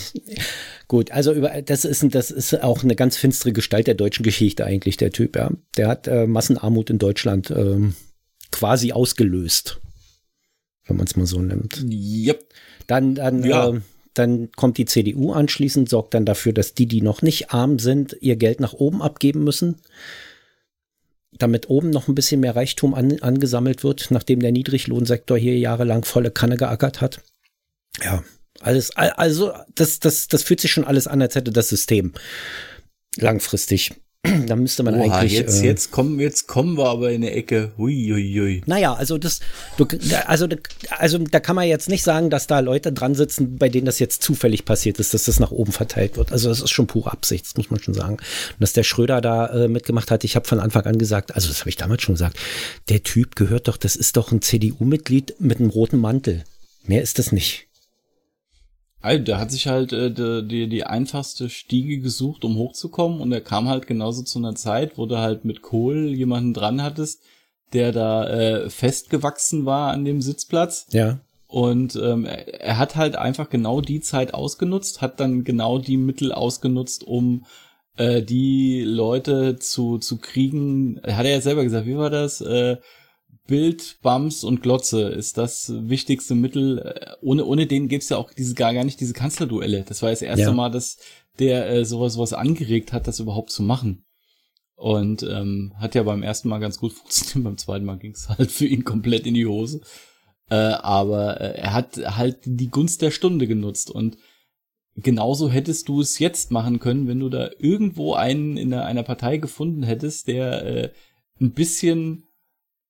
[0.87, 4.63] gut, also über das ist das ist auch eine ganz finstere Gestalt der deutschen Geschichte
[4.63, 5.35] eigentlich der Typ.
[5.35, 7.95] Ja, der hat äh, Massenarmut in Deutschland ähm,
[8.49, 9.81] quasi ausgelöst,
[10.85, 11.83] wenn man es mal so nimmt.
[11.83, 12.45] Yep.
[12.87, 13.71] Dann dann ja.
[13.71, 13.81] äh,
[14.13, 18.15] dann kommt die CDU anschließend, sorgt dann dafür, dass die, die noch nicht arm sind,
[18.21, 19.81] ihr Geld nach oben abgeben müssen
[21.37, 26.05] damit oben noch ein bisschen mehr Reichtum an, angesammelt wird, nachdem der Niedriglohnsektor hier jahrelang
[26.05, 27.21] volle Kanne geackert hat.
[28.03, 28.23] Ja,
[28.59, 32.13] alles, also das, das, das fühlt sich schon alles an, als hätte das System
[33.17, 33.91] langfristig
[34.47, 35.33] da müsste man Oha, eigentlich.
[35.33, 37.71] jetzt, äh, jetzt, kommen, jetzt kommen wir aber in eine Ecke.
[37.77, 38.61] Hui, hui, hui.
[38.65, 39.39] Naja, also das,
[39.77, 39.85] du,
[40.25, 40.47] also,
[40.89, 43.99] also da kann man jetzt nicht sagen, dass da Leute dran sitzen, bei denen das
[43.99, 46.31] jetzt zufällig passiert ist, dass das nach oben verteilt wird.
[46.31, 48.15] Also das ist schon pure Absicht, das muss man schon sagen.
[48.15, 51.47] Und dass der Schröder da äh, mitgemacht hat, ich habe von Anfang an gesagt, also
[51.47, 52.37] das habe ich damals schon gesagt,
[52.89, 56.43] der Typ gehört doch, das ist doch ein CDU-Mitglied mit einem roten Mantel.
[56.83, 57.66] Mehr ist das nicht.
[59.07, 63.31] Also, der hat sich halt äh, die, die, die einfachste Stiege gesucht, um hochzukommen und
[63.31, 67.21] er kam halt genauso zu einer Zeit, wo du halt mit Kohl jemanden dran hattest,
[67.71, 70.87] der da äh, festgewachsen war an dem Sitzplatz.
[70.91, 71.19] Ja.
[71.47, 76.33] Und ähm, er, hat halt einfach genau die Zeit ausgenutzt, hat dann genau die Mittel
[76.33, 77.45] ausgenutzt, um
[77.95, 80.99] äh, die Leute zu, zu kriegen.
[81.03, 82.41] Hat er ja selber gesagt, wie war das?
[82.41, 82.75] Äh,
[83.47, 86.79] Bild, Bums und Glotze ist das wichtigste Mittel.
[86.79, 89.83] Äh, Ohne, ohne den gibt's ja auch diese gar, gar nicht diese Kanzlerduelle.
[89.87, 90.51] Das war das erste Ja.
[90.51, 90.97] Mal, dass
[91.39, 94.05] der äh, sowas, sowas angeregt hat, das überhaupt zu machen.
[94.75, 98.51] Und ähm, hat ja beim ersten Mal ganz gut funktioniert, beim zweiten Mal ging's halt
[98.51, 99.81] für ihn komplett in die Hose.
[100.49, 104.17] Äh, aber äh, er hat halt die Gunst der Stunde genutzt und
[104.95, 109.03] genauso hättest du es jetzt machen können, wenn du da irgendwo einen in einer, einer
[109.03, 110.91] Partei gefunden hättest, der äh,
[111.39, 112.23] ein bisschen,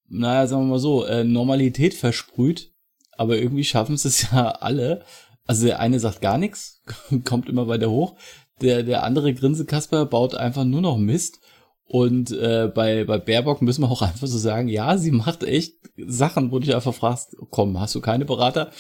[0.10, 2.72] naja, sagen wir mal so, äh, Normalität versprüht,
[3.18, 5.04] aber irgendwie schaffen sie es ja alle.
[5.46, 6.84] Also der eine sagt gar nichts,
[7.26, 8.16] kommt immer weiter hoch.
[8.62, 11.40] Der, der andere Grinsekasper baut einfach nur noch Mist.
[11.90, 15.76] Und äh, bei, bei Baerbock müssen wir auch einfach so sagen, ja, sie macht echt
[15.98, 18.72] Sachen, wo du dich einfach fragst, komm, hast du keine Berater?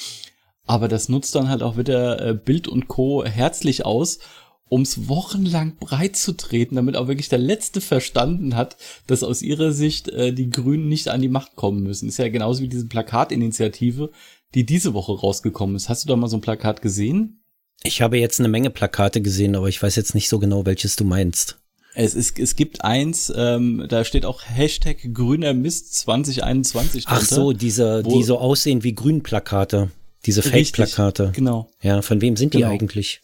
[0.66, 3.24] Aber das nutzt dann halt auch wieder äh, Bild und Co.
[3.24, 4.20] herzlich aus,
[4.70, 8.78] ums wochenlang breit zu treten, damit auch wirklich der Letzte verstanden hat,
[9.08, 12.10] dass aus ihrer Sicht äh, die Grünen nicht an die Macht kommen müssen.
[12.10, 14.12] Ist ja genauso wie diese Plakatinitiative,
[14.56, 15.90] die diese Woche rausgekommen ist.
[15.90, 17.42] Hast du da mal so ein Plakat gesehen?
[17.84, 20.96] Ich habe jetzt eine Menge Plakate gesehen, aber ich weiß jetzt nicht so genau, welches
[20.96, 21.60] du meinst.
[21.94, 27.22] Es, ist, es gibt eins, ähm, da steht auch Hashtag grüner Mist 2021 drunter.
[27.22, 29.90] Ach so, diese, die so aussehen wie Grünplakate.
[30.26, 31.32] Diese Fake-Plakate.
[31.34, 31.70] Genau.
[31.82, 32.72] Ja, von wem sind die Genau.
[32.72, 33.22] eigentlich?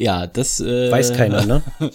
[0.00, 1.62] Ja, das äh, Weiß keiner, ne?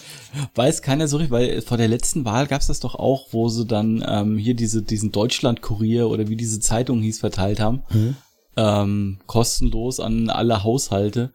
[0.54, 3.66] Weiß keiner so richtig, weil vor der letzten Wahl gab's das doch auch, wo sie
[3.66, 7.82] dann ähm, hier diese, diesen Deutschland-Kurier oder wie diese Zeitung hieß, verteilt haben.
[7.90, 8.16] Mhm.
[8.58, 11.34] Ähm, kostenlos an alle Haushalte.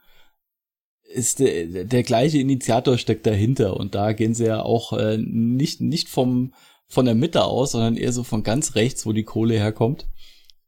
[1.12, 5.80] Ist der, der gleiche Initiator steckt dahinter und da gehen sie ja auch äh, nicht,
[5.80, 6.54] nicht vom,
[6.86, 10.06] von der Mitte aus, sondern eher so von ganz rechts, wo die Kohle herkommt.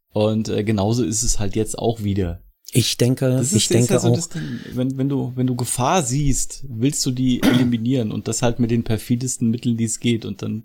[0.09, 2.41] Und äh, genauso ist es halt jetzt auch wieder.
[2.71, 4.27] Ich denke, Das ist, ich denke ja so auch.
[4.27, 4.59] Ding.
[4.73, 8.71] Wenn, wenn, du, wenn du Gefahr siehst, willst du die eliminieren und das halt mit
[8.71, 10.63] den perfidesten Mitteln, die es geht und dann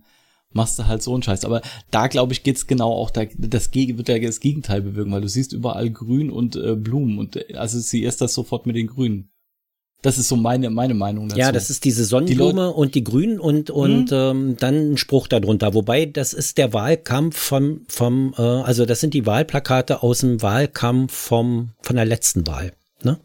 [0.52, 1.44] machst du halt so einen Scheiß.
[1.44, 5.20] Aber da, glaube ich, geht's genau auch, da, das wird ja das Gegenteil bewirken, weil
[5.20, 9.30] du siehst überall Grün und äh, Blumen und äh, assoziierst das sofort mit den Grünen.
[10.00, 11.40] Das ist so meine, meine Meinung dazu.
[11.40, 15.74] Ja, das ist diese Sonnenblume und die Grünen und, und ähm, dann ein Spruch darunter.
[15.74, 20.40] Wobei, das ist der Wahlkampf vom, vom äh, also das sind die Wahlplakate aus dem
[20.40, 22.74] Wahlkampf vom, von der letzten Wahl.
[23.02, 23.18] Ne?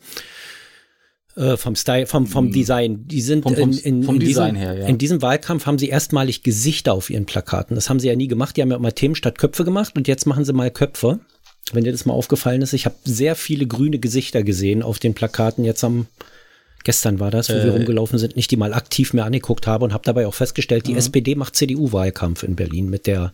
[1.35, 3.07] Äh, vom Style, vom, vom Design.
[3.07, 4.87] Die sind Vom- vom- in, in, vom in, diesem, her, ja.
[4.87, 7.75] in diesem Wahlkampf haben sie erstmalig Gesichter auf ihren Plakaten.
[7.75, 8.57] Das haben sie ja nie gemacht.
[8.57, 11.19] Die haben ja immer Themen statt Köpfe gemacht und jetzt machen sie mal Köpfe.
[11.71, 15.13] Wenn dir das mal aufgefallen ist, ich habe sehr viele grüne Gesichter gesehen auf den
[15.13, 16.07] Plakaten jetzt am
[16.83, 19.93] Gestern war das, wo wir rumgelaufen sind, nicht die mal aktiv mir angeguckt habe und
[19.93, 23.33] habe dabei auch festgestellt, die SPD macht CDU-Wahlkampf in Berlin mit der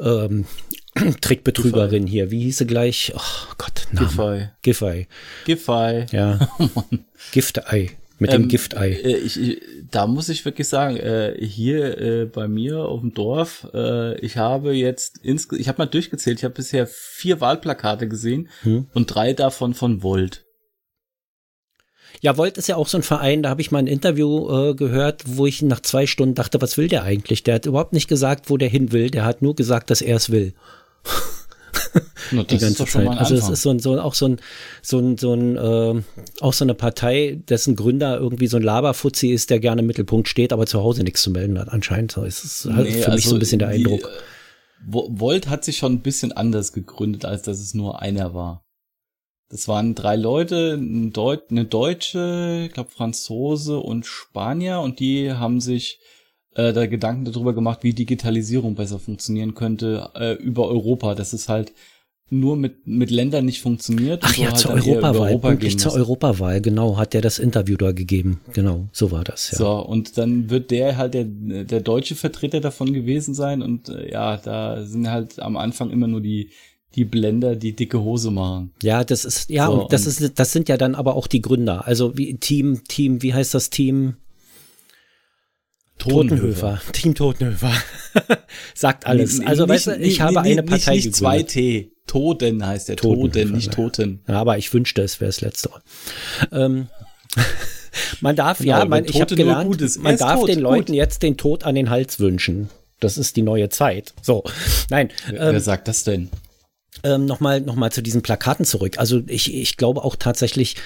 [0.00, 0.46] ähm,
[1.20, 2.30] Trickbetrügerin hier.
[2.30, 3.12] Wie hieß sie gleich?
[3.14, 4.08] Oh Gott, Name.
[4.08, 4.48] Giffey.
[4.62, 5.06] Giffey.
[5.44, 6.06] Giffey.
[6.16, 6.48] Ja.
[7.32, 7.90] Giftei.
[8.18, 8.92] Mit dem Ähm, Giftei.
[8.92, 13.12] Äh, ich, ich, da muss ich wirklich sagen, äh, hier äh, bei mir auf dem
[13.12, 18.08] Dorf, äh, ich habe jetzt, ins, ich habe mal durchgezählt, ich habe bisher vier Wahlplakate
[18.08, 18.86] gesehen Hm.
[18.94, 20.45] und drei davon von Volt.
[22.20, 24.74] Ja, Volt ist ja auch so ein Verein, da habe ich mal ein Interview äh,
[24.74, 27.42] gehört, wo ich nach zwei Stunden dachte, was will der eigentlich?
[27.42, 30.16] Der hat überhaupt nicht gesagt, wo der hin will, der hat nur gesagt, dass er
[30.16, 30.54] es will.
[32.32, 33.06] Na, die ganze Zeit.
[33.18, 34.36] Also es ist so ein, so ein, auch so ein,
[34.82, 36.02] so ein, so ein äh,
[36.40, 40.28] auch so eine Partei, dessen Gründer irgendwie so ein Laberfuzzi ist, der gerne im Mittelpunkt
[40.28, 41.68] steht, aber zu Hause nichts zu melden hat.
[41.68, 44.10] Anscheinend so ist es halt für mich so ein bisschen der also die, Eindruck.
[44.10, 48.34] äh, Vo- Volt hat sich schon ein bisschen anders gegründet, als dass es nur einer
[48.34, 48.65] war.
[49.48, 55.32] Das waren drei Leute, ein Deut eine Deutsche, ich glaube Franzose und Spanier und die
[55.32, 56.00] haben sich
[56.54, 61.48] äh, da Gedanken darüber gemacht, wie Digitalisierung besser funktionieren könnte äh, über Europa, dass es
[61.48, 61.72] halt
[62.28, 64.22] nur mit, mit Ländern nicht funktioniert.
[64.24, 65.94] Ach so ja, halt zur über Europawahl, Europa gehen zur.
[65.94, 68.40] Europawahl, genau, hat der das Interview da gegeben.
[68.52, 69.58] Genau, so war das, ja.
[69.58, 74.10] So, und dann wird der halt der, der deutsche Vertreter davon gewesen sein und äh,
[74.10, 76.50] ja, da sind halt am Anfang immer nur die,
[76.94, 78.72] die Blender, die dicke Hose machen.
[78.82, 81.42] Ja, das ist, ja, So, und das ist, das sind ja dann aber auch die
[81.42, 81.86] Gründer.
[81.86, 84.16] Also wie Team, Team, wie heißt das Team?
[85.98, 86.80] Totenhöfer.
[86.92, 87.72] Team Totenhöfer.
[88.74, 89.40] Sagt alles.
[89.40, 91.50] also, nicht, weißt du, ich nicht, habe eine Partei nicht, nicht gegründet.
[91.50, 91.90] 2T.
[92.06, 92.96] Toten heißt der.
[92.96, 94.20] Toten, nicht Toten.
[94.28, 95.70] Ja, aber ich wünschte, es wäre das Letzte.
[96.52, 96.88] Ähm,
[98.20, 100.96] man darf, genau, ja, man, ich habe gelernt, man darf tot, den Leuten gut.
[100.96, 102.68] jetzt den Tod an den Hals wünschen.
[103.00, 104.14] Das ist die neue Zeit.
[104.22, 104.44] So,
[104.88, 105.10] nein.
[105.28, 106.30] Wer, ähm, wer sagt das denn?
[107.02, 108.98] Ähm, nochmal noch mal zu diesen Plakaten zurück.
[108.98, 110.76] Also ich, ich glaube auch tatsächlich,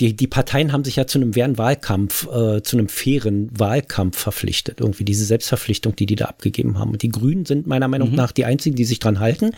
[0.00, 4.18] die, die Parteien haben sich ja zu einem fairen Wahlkampf, äh, zu einem fairen Wahlkampf
[4.18, 4.80] verpflichtet.
[4.80, 6.92] Irgendwie diese Selbstverpflichtung, die die da abgegeben haben.
[6.92, 8.16] Und die Grünen sind meiner Meinung mhm.
[8.16, 9.52] nach die einzigen, die sich dran halten.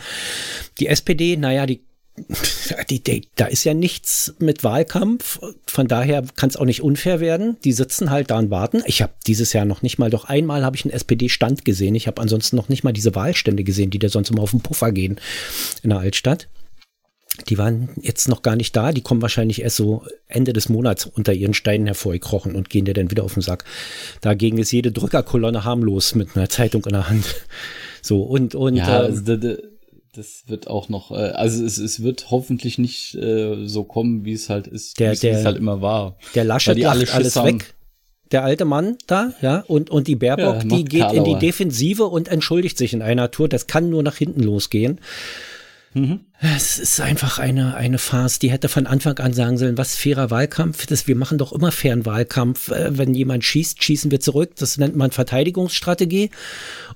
[0.80, 1.80] Die SPD, naja, die
[2.90, 7.20] die, die, da ist ja nichts mit Wahlkampf, von daher kann es auch nicht unfair
[7.20, 7.56] werden.
[7.64, 8.82] Die sitzen halt da und warten.
[8.86, 11.94] Ich habe dieses Jahr noch nicht mal, doch einmal habe ich einen SPD-Stand gesehen.
[11.94, 14.60] Ich habe ansonsten noch nicht mal diese Wahlstände gesehen, die da sonst immer auf den
[14.60, 15.20] Puffer gehen
[15.82, 16.48] in der Altstadt.
[17.48, 18.92] Die waren jetzt noch gar nicht da.
[18.92, 22.94] Die kommen wahrscheinlich erst so Ende des Monats unter ihren Steinen hervorgekrochen und gehen dir
[22.94, 23.64] dann wieder auf den Sack.
[24.22, 27.24] Dagegen ist jede Drückerkolonne harmlos mit einer Zeitung in der Hand.
[28.00, 29.36] So und und ja, also,
[30.16, 34.32] das wird auch noch, äh, also es, es wird hoffentlich nicht äh, so kommen, wie
[34.32, 36.16] es halt ist, der, wie es halt immer war.
[36.34, 37.60] Der Laschet lacht alles haben.
[37.60, 37.74] weg.
[38.32, 41.16] Der alte Mann da, ja, und, und die Baerbock, ja, die geht Karlauer.
[41.16, 43.48] in die Defensive und entschuldigt sich in einer Tour.
[43.48, 45.00] Das kann nur nach hinten losgehen.
[45.96, 46.20] Mhm.
[46.38, 48.38] Es ist einfach eine, eine Farce.
[48.38, 50.84] Die hätte von Anfang an sagen sollen, was fairer Wahlkampf.
[50.84, 52.68] Das, wir machen doch immer fairen Wahlkampf.
[52.70, 54.56] Äh, wenn jemand schießt, schießen wir zurück.
[54.58, 56.30] Das nennt man Verteidigungsstrategie.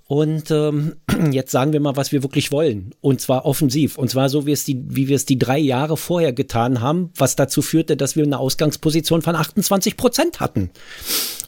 [0.06, 0.96] Und ähm,
[1.30, 2.94] jetzt sagen wir mal, was wir wirklich wollen.
[3.00, 3.96] Und zwar offensiv.
[3.96, 7.10] Und zwar so, wie, es die, wie wir es die drei Jahre vorher getan haben,
[7.16, 10.68] was dazu führte, dass wir eine Ausgangsposition von 28 Prozent hatten.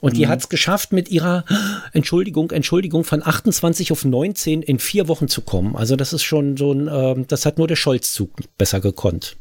[0.03, 0.17] Und mhm.
[0.17, 1.45] die hat es geschafft, mit ihrer
[1.93, 5.77] Entschuldigung, Entschuldigung von 28 auf 19 in vier Wochen zu kommen.
[5.77, 9.37] Also das ist schon so ein, äh, das hat nur der Scholz-Zug besser gekonnt.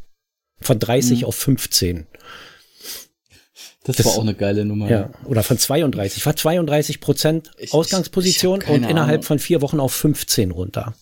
[0.61, 1.25] Von 30 mhm.
[1.25, 2.05] auf 15.
[3.83, 4.87] Das, das, war auch eine geile Nummer.
[4.87, 6.23] Ja, oder von 32.
[6.27, 9.23] War 32 Prozent Ausgangsposition ich, ich und innerhalb Ahnung.
[9.23, 10.93] von vier Wochen auf 15 runter.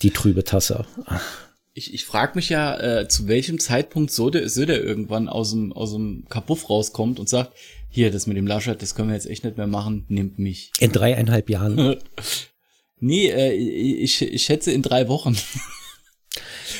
[0.00, 0.86] Die trübe Tasse.
[1.76, 5.92] Ich, ich frage mich ja, äh, zu welchem Zeitpunkt Söder, Söder irgendwann aus dem, aus
[5.92, 7.52] dem Kapuff rauskommt und sagt,
[7.90, 10.70] hier, das mit dem Laschet, das können wir jetzt echt nicht mehr machen, nimmt mich.
[10.78, 11.96] In dreieinhalb Jahren.
[13.00, 15.36] nee, äh, ich, ich schätze in drei Wochen.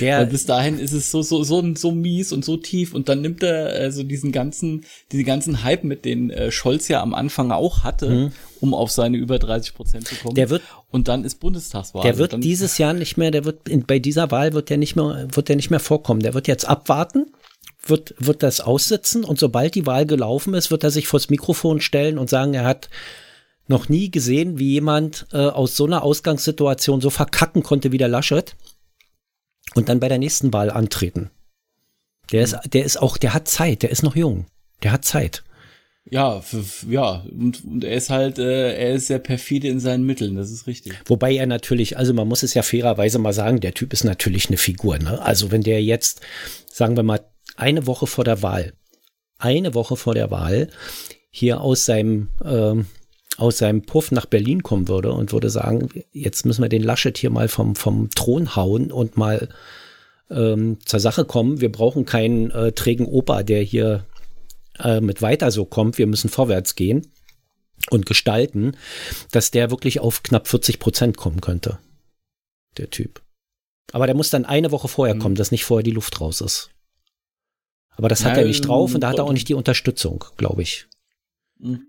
[0.00, 3.08] Der, Weil bis dahin ist es so, so, so, so mies und so tief und
[3.08, 7.14] dann nimmt er also diesen ganzen, diesen ganzen Hype mit den äh, Scholz ja am
[7.14, 8.32] Anfang auch hatte, mhm.
[8.60, 10.34] Um auf seine über 30 Prozent zu kommen.
[10.34, 12.02] Der wird, und dann ist Bundestagswahl.
[12.02, 14.96] Der wird dieses Jahr nicht mehr, der wird, in, bei dieser Wahl wird der nicht
[14.96, 16.20] mehr, wird der nicht mehr vorkommen.
[16.20, 17.26] Der wird jetzt abwarten,
[17.86, 21.80] wird, wird das aussitzen und sobald die Wahl gelaufen ist, wird er sich vors Mikrofon
[21.80, 22.88] stellen und sagen, er hat
[23.66, 28.08] noch nie gesehen, wie jemand äh, aus so einer Ausgangssituation so verkacken konnte wie der
[28.08, 28.56] Laschet
[29.74, 31.30] und dann bei der nächsten Wahl antreten.
[32.32, 34.46] Der ist, der ist auch, der hat Zeit, der ist noch jung.
[34.82, 35.44] Der hat Zeit.
[36.10, 36.42] Ja,
[36.88, 40.50] ja, und, und er ist halt, äh, er ist sehr perfide in seinen Mitteln, das
[40.50, 40.92] ist richtig.
[41.06, 44.48] Wobei er natürlich, also man muss es ja fairerweise mal sagen, der Typ ist natürlich
[44.48, 45.22] eine Figur, ne?
[45.22, 46.20] Also wenn der jetzt,
[46.70, 47.20] sagen wir mal,
[47.56, 48.74] eine Woche vor der Wahl,
[49.38, 50.68] eine Woche vor der Wahl
[51.30, 52.86] hier aus seinem, ähm,
[53.38, 57.16] aus seinem Puff nach Berlin kommen würde und würde sagen, jetzt müssen wir den Laschet
[57.16, 59.48] hier mal vom, vom Thron hauen und mal
[60.30, 61.60] ähm, zur Sache kommen.
[61.62, 64.04] Wir brauchen keinen äh, trägen Opa, der hier
[64.78, 65.98] äh, mit weiter so kommt.
[65.98, 67.12] Wir müssen vorwärts gehen
[67.90, 68.76] und gestalten,
[69.30, 71.78] dass der wirklich auf knapp 40 Prozent kommen könnte.
[72.76, 73.22] Der Typ.
[73.92, 75.20] Aber der muss dann eine Woche vorher mhm.
[75.20, 76.70] kommen, dass nicht vorher die Luft raus ist.
[77.96, 80.24] Aber das hat ja, er nicht drauf und da hat er auch nicht die Unterstützung,
[80.36, 80.86] glaube ich.
[81.58, 81.86] Mhm.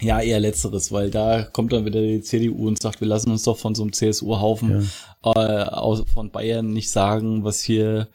[0.00, 3.42] Ja, eher letzteres, weil da kommt dann wieder die CDU und sagt, wir lassen uns
[3.42, 4.88] doch von so einem CSU-Haufen
[5.22, 5.32] ja.
[5.34, 8.08] äh, aus, von Bayern nicht sagen, was hier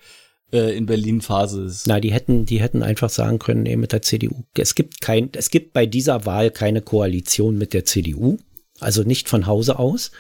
[0.52, 1.88] äh, in Berlin Phase ist.
[1.88, 4.44] Na, die hätten, die hätten einfach sagen können, nee, mit der CDU.
[4.58, 8.38] Es gibt kein, es gibt bei dieser Wahl keine Koalition mit der CDU,
[8.80, 10.12] also nicht von Hause aus.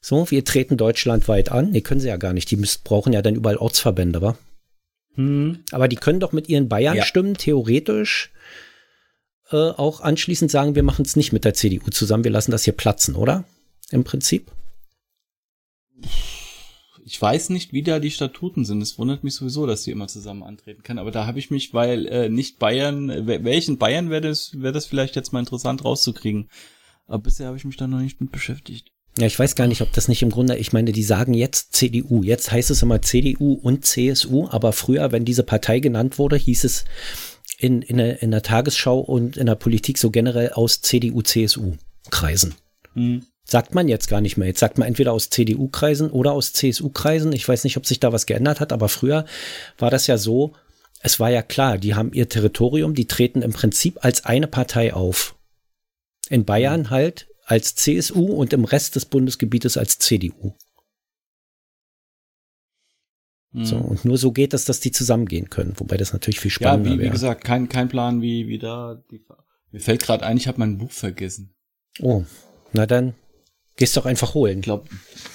[0.00, 1.70] So, wir treten deutschlandweit an.
[1.70, 2.50] Nee, können sie ja gar nicht.
[2.50, 4.36] Die müssen, brauchen ja dann überall Ortsverbände, wa?
[5.14, 5.60] Hm.
[5.70, 7.38] Aber die können doch mit ihren Bayern-Stimmen ja.
[7.38, 8.32] theoretisch
[9.50, 12.64] äh, auch anschließend sagen, wir machen es nicht mit der CDU zusammen, wir lassen das
[12.64, 13.44] hier platzen, oder?
[13.90, 14.50] Im Prinzip?
[17.04, 18.80] Ich weiß nicht, wie da die Statuten sind.
[18.80, 21.00] Es wundert mich sowieso, dass die immer zusammen antreten können.
[21.00, 24.86] Aber da habe ich mich, weil äh, nicht Bayern, welchen Bayern wäre das, wäre das
[24.86, 26.48] vielleicht jetzt mal interessant rauszukriegen.
[27.06, 28.92] Aber bisher habe ich mich da noch nicht mit beschäftigt.
[29.18, 31.74] Ja, ich weiß gar nicht, ob das nicht im Grunde, ich meine, die sagen jetzt
[31.74, 32.22] CDU.
[32.22, 36.64] Jetzt heißt es immer CDU und CSU, aber früher, wenn diese Partei genannt wurde, hieß
[36.64, 36.84] es
[37.58, 42.54] in, in, der, in der Tagesschau und in der Politik so generell aus CDU-CSU-Kreisen.
[42.94, 43.26] Mhm.
[43.44, 44.48] Sagt man jetzt gar nicht mehr.
[44.48, 47.32] Jetzt sagt man entweder aus CDU-Kreisen oder aus CSU-Kreisen.
[47.32, 49.26] Ich weiß nicht, ob sich da was geändert hat, aber früher
[49.78, 50.54] war das ja so,
[51.00, 54.94] es war ja klar, die haben ihr Territorium, die treten im Prinzip als eine Partei
[54.94, 55.34] auf.
[56.28, 60.54] In Bayern halt als CSU und im Rest des Bundesgebietes als CDU.
[63.50, 63.64] Mhm.
[63.64, 66.90] So, und nur so geht es, dass die zusammengehen können, wobei das natürlich viel spannender
[66.90, 67.08] Ja, wie, wäre.
[67.08, 69.24] wie gesagt, kein, kein Plan, wie, wie da die,
[69.72, 71.54] Mir fällt gerade ein, ich habe mein Buch vergessen.
[72.00, 72.24] Oh,
[72.72, 73.14] na dann
[73.82, 74.58] gehst doch einfach holen.
[74.60, 74.84] Ich glaube,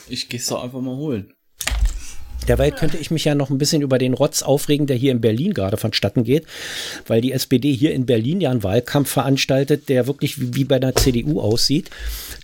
[0.08, 1.34] ich geh's doch einfach mal holen.
[2.48, 5.20] Derweil könnte ich mich ja noch ein bisschen über den Rotz aufregen, der hier in
[5.20, 6.46] Berlin gerade vonstatten geht,
[7.08, 10.80] weil die SPD hier in Berlin ja einen Wahlkampf veranstaltet, der wirklich wie, wie bei
[10.80, 11.90] der CDU aussieht.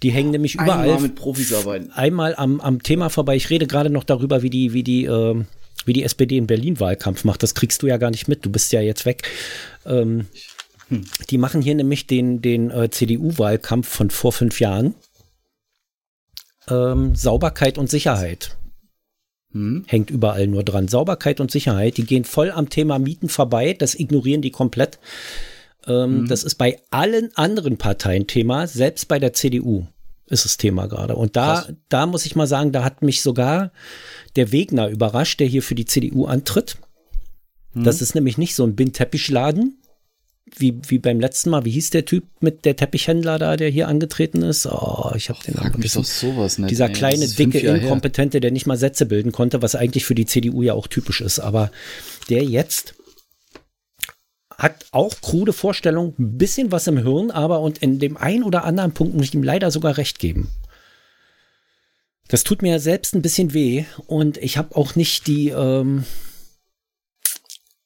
[0.02, 1.90] Die hängen nämlich überall Einmal mit Profis arbeiten.
[1.94, 3.38] einmal am, am Thema vorbei.
[3.38, 5.46] Ich rede gerade noch darüber, wie die, wie die, ähm,
[5.86, 7.44] wie die SPD in Berlin Wahlkampf macht.
[7.44, 8.44] Das kriegst du ja gar nicht mit.
[8.44, 9.22] Du bist ja jetzt weg.
[9.86, 10.26] Ähm,
[11.30, 14.96] Die machen hier nämlich den, den äh, CDU-Wahlkampf von vor fünf Jahren.
[16.70, 18.58] Ähm, Sauberkeit und Sicherheit
[19.52, 19.84] Hm?
[19.88, 20.88] hängt überall nur dran.
[20.88, 25.00] Sauberkeit und Sicherheit, die gehen voll am Thema Mieten vorbei, das ignorieren die komplett.
[25.86, 29.86] Ähm, Das ist bei allen anderen Parteien Thema, selbst bei der CDU
[30.28, 31.16] ist es Thema gerade.
[31.16, 31.74] Und da, Krass.
[31.90, 33.72] da muss ich mal sagen, da hat mich sogar
[34.36, 36.78] der Wegner überrascht, der hier für die CDU antritt.
[37.76, 39.80] Das ist nämlich nicht so ein Bindteppichtladen,
[40.46, 41.66] wie, wie beim letzten Mal.
[41.66, 44.66] Wie hieß der Typ mit der Teppichhändler da, der hier angetreten ist?
[44.66, 46.72] Oh, ich habe den Frag mich doch sowas nicht.
[46.72, 46.94] Dieser ey.
[46.94, 47.76] Kleine, dicke, her.
[47.76, 51.22] inkompetente, der nicht mal Sätze bilden konnte, was eigentlich für die CDU ja auch typisch
[51.22, 51.40] ist.
[51.40, 51.72] Aber
[52.30, 52.96] der jetzt
[54.58, 58.64] hat auch krude Vorstellungen, ein bisschen was im Hirn, aber und in dem einen oder
[58.64, 60.50] anderen Punkt muss ich ihm leider sogar recht geben.
[62.28, 66.06] Das tut mir selbst ein bisschen weh und ich habe auch nicht die ähm,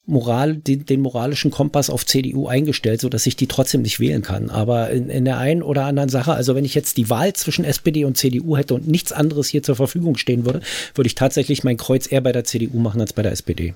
[0.08, 4.22] Moral, den, den moralischen Kompass auf CDU eingestellt, so dass ich die trotzdem nicht wählen
[4.22, 4.50] kann.
[4.50, 7.64] Aber in, in der einen oder anderen Sache, also wenn ich jetzt die Wahl zwischen
[7.64, 10.62] SPD und CDU hätte und nichts anderes hier zur Verfügung stehen würde,
[10.94, 13.74] würde ich tatsächlich mein Kreuz eher bei der CDU machen als bei der SPD.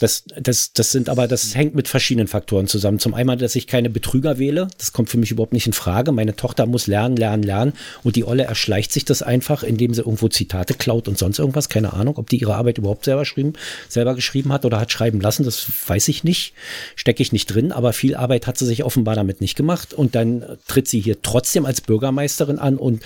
[0.00, 2.98] Das, das, das sind aber, das hängt mit verschiedenen Faktoren zusammen.
[2.98, 4.68] Zum einen, dass ich keine Betrüger wähle.
[4.78, 6.10] Das kommt für mich überhaupt nicht in Frage.
[6.10, 7.74] Meine Tochter muss lernen, lernen, lernen.
[8.02, 11.68] Und die Olle erschleicht sich das einfach, indem sie irgendwo Zitate klaut und sonst irgendwas.
[11.68, 13.52] Keine Ahnung, ob die ihre Arbeit überhaupt selber geschrieben,
[13.88, 15.44] selber geschrieben hat oder hat schreiben lassen.
[15.44, 16.54] Das weiß ich nicht.
[16.96, 17.70] Stecke ich nicht drin.
[17.70, 19.92] Aber viel Arbeit hat sie sich offenbar damit nicht gemacht.
[19.92, 23.02] Und dann tritt sie hier trotzdem als Bürgermeisterin an und,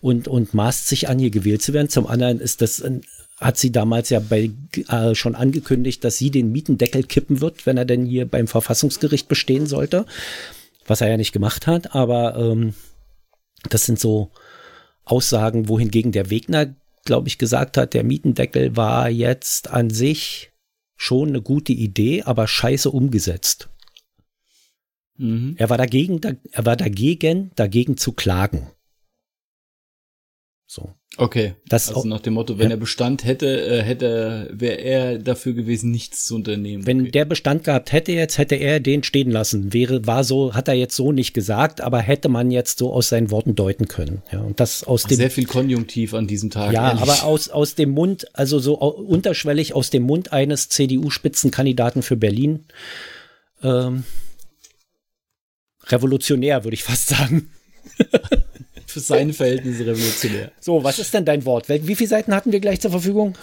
[0.00, 1.88] und, und maßt sich an, hier gewählt zu werden.
[1.88, 3.02] Zum anderen ist das ein,
[3.38, 4.50] hat sie damals ja bei,
[4.88, 9.28] äh, schon angekündigt, dass sie den Mietendeckel kippen wird, wenn er denn hier beim Verfassungsgericht
[9.28, 10.06] bestehen sollte,
[10.86, 11.94] was er ja nicht gemacht hat.
[11.94, 12.74] Aber ähm,
[13.68, 14.30] das sind so
[15.04, 20.50] Aussagen, wohingegen der Wegner, glaube ich, gesagt hat, der Mietendeckel war jetzt an sich
[20.96, 23.68] schon eine gute Idee, aber scheiße umgesetzt.
[25.18, 25.54] Mhm.
[25.58, 28.70] Er war dagegen, da, er war dagegen, dagegen zu klagen.
[30.68, 30.94] So.
[31.16, 31.54] Okay.
[31.68, 32.74] Das also nach dem Motto, wenn Ja.
[32.74, 36.84] er Bestand hätte, äh, hätte, wäre er dafür gewesen, nichts zu unternehmen.
[36.86, 37.10] Wenn okay.
[37.12, 39.72] der Bestand gehabt hätte jetzt, hätte er den stehen lassen.
[39.72, 43.08] Wäre, war so, hat er jetzt so nicht gesagt, aber hätte man jetzt so aus
[43.08, 44.22] seinen Worten deuten können.
[44.32, 46.72] Ja, und das aus dem, Sehr viel Konjunktiv an diesem Tag.
[46.72, 47.02] ja, ehrlich.
[47.02, 52.64] aber aus, aus dem Mund, also so unterschwellig aus dem Mund eines CDU-Spitzenkandidaten für Berlin.
[53.62, 54.02] Ähm,
[55.86, 57.50] revolutionär, würde ich fast sagen.
[58.96, 60.52] für seine Verhältnisse revolutionär.
[60.58, 61.68] So, was ist denn dein Wort?
[61.68, 63.36] Wie viele Seiten hatten wir gleich zur Verfügung?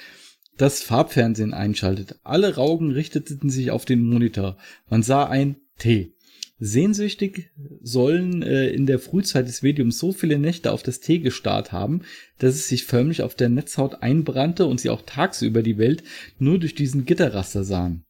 [0.56, 2.16] das Farbfernsehen einschaltet.
[2.24, 4.58] Alle Augen richteten sich auf den Monitor.
[4.90, 6.15] Man sah ein T.
[6.58, 7.50] Sehnsüchtig
[7.82, 12.00] sollen äh, in der Frühzeit des Mediums so viele Nächte auf das T gestarrt haben,
[12.38, 16.02] dass es sich förmlich auf der Netzhaut einbrannte und sie auch tagsüber die Welt
[16.38, 18.04] nur durch diesen Gitterraster sahen.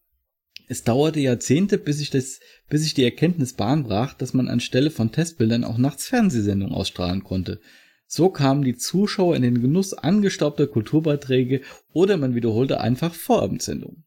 [0.68, 4.90] Es dauerte Jahrzehnte, bis sich, das, bis sich die Erkenntnis Bahn brach, dass man anstelle
[4.90, 7.60] von Testbildern auch nachts Fernsehsendungen ausstrahlen konnte.
[8.08, 14.04] So kamen die Zuschauer in den Genuss angestaubter Kulturbeiträge oder man wiederholte einfach Vorabendsendungen.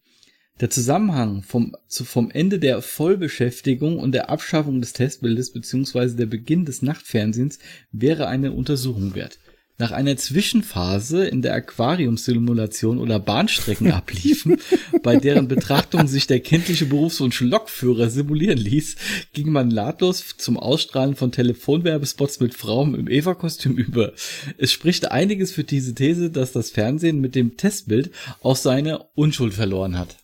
[0.60, 6.16] Der Zusammenhang vom, zu, vom Ende der Vollbeschäftigung und der Abschaffung des Testbildes bzw.
[6.16, 7.60] der Beginn des Nachtfernsehens
[7.94, 9.40] wäre eine Untersuchung wert.
[9.78, 14.58] Nach einer Zwischenphase, in der Aquariumsimulation oder Bahnstrecken abliefen,
[15.02, 18.98] bei deren Betrachtung sich der kindliche Berufswunsch Lokführer simulieren ließ,
[19.32, 24.12] ging man nahtlos zum Ausstrahlen von Telefonwerbespots mit Frauen im Eva-Kostüm über.
[24.58, 29.54] Es spricht einiges für diese These, dass das Fernsehen mit dem Testbild auch seine Unschuld
[29.54, 30.18] verloren hat.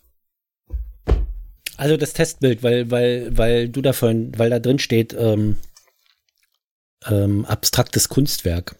[1.76, 5.56] Also das Testbild, weil, weil, weil du davon, weil da drin steht, ähm,
[7.06, 8.76] ähm, abstraktes Kunstwerk.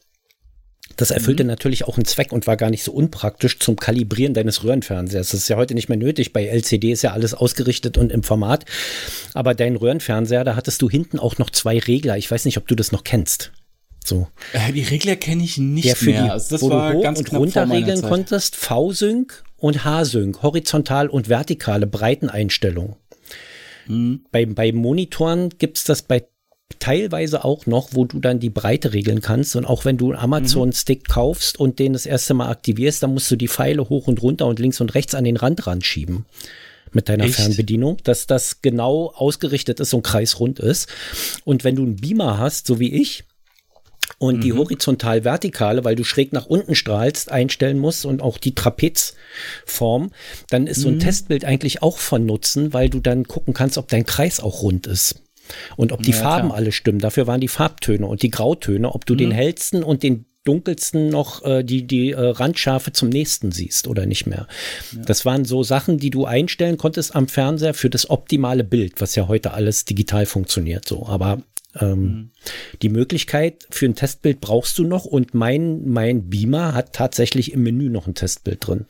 [0.97, 1.49] Das erfüllte mhm.
[1.49, 5.29] natürlich auch einen Zweck und war gar nicht so unpraktisch zum Kalibrieren deines Röhrenfernsehers.
[5.31, 6.33] Das ist ja heute nicht mehr nötig.
[6.33, 8.65] Bei LCD ist ja alles ausgerichtet und im Format.
[9.35, 12.17] Aber dein Röhrenfernseher, da hattest du hinten auch noch zwei Regler.
[12.17, 13.53] Ich weiß nicht, ob du das noch kennst.
[14.05, 14.29] So.
[14.53, 16.25] Äh, die Regler kenne ich nicht Der für mehr.
[16.25, 18.57] Die, also das wo war du hoch ganz und runter regeln konntest.
[18.57, 20.43] V-Sync und H-Sync.
[20.43, 22.97] Horizontal und vertikale Breiteneinstellung.
[23.87, 24.25] Mhm.
[24.31, 26.27] Bei, bei Monitoren gibt's das bei
[26.79, 29.57] teilweise auch noch, wo du dann die Breite regeln kannst.
[29.57, 31.13] Und auch wenn du einen Amazon-Stick mhm.
[31.13, 34.47] kaufst und den das erste Mal aktivierst, dann musst du die Pfeile hoch und runter
[34.47, 36.27] und links und rechts an den Rand ran schieben
[36.93, 37.35] mit deiner Echt?
[37.35, 40.89] Fernbedienung, dass das genau ausgerichtet ist und kreisrund ist.
[41.45, 43.25] Und wenn du einen Beamer hast, so wie ich,
[44.19, 44.41] und mhm.
[44.41, 50.11] die horizontal-vertikale, weil du schräg nach unten strahlst, einstellen musst und auch die Trapezform,
[50.49, 51.01] dann ist so ein mhm.
[51.01, 54.87] Testbild eigentlich auch von Nutzen, weil du dann gucken kannst, ob dein Kreis auch rund
[54.87, 55.23] ist.
[55.77, 56.59] Und ob die ja, Farben klar.
[56.59, 59.19] alle stimmen, dafür waren die Farbtöne und die Grautöne, ob du mhm.
[59.19, 64.07] den hellsten und den dunkelsten noch äh, die, die äh, Randschärfe zum nächsten siehst oder
[64.07, 64.47] nicht mehr.
[64.93, 65.03] Ja.
[65.03, 69.15] Das waren so Sachen, die du einstellen konntest am Fernseher für das optimale Bild, was
[69.17, 71.07] ja heute alles digital funktioniert so.
[71.07, 71.43] Aber
[71.81, 72.31] ähm, mhm.
[72.83, 77.63] die Möglichkeit für ein Testbild brauchst du noch und mein, mein Beamer hat tatsächlich im
[77.63, 78.87] Menü noch ein Testbild drin.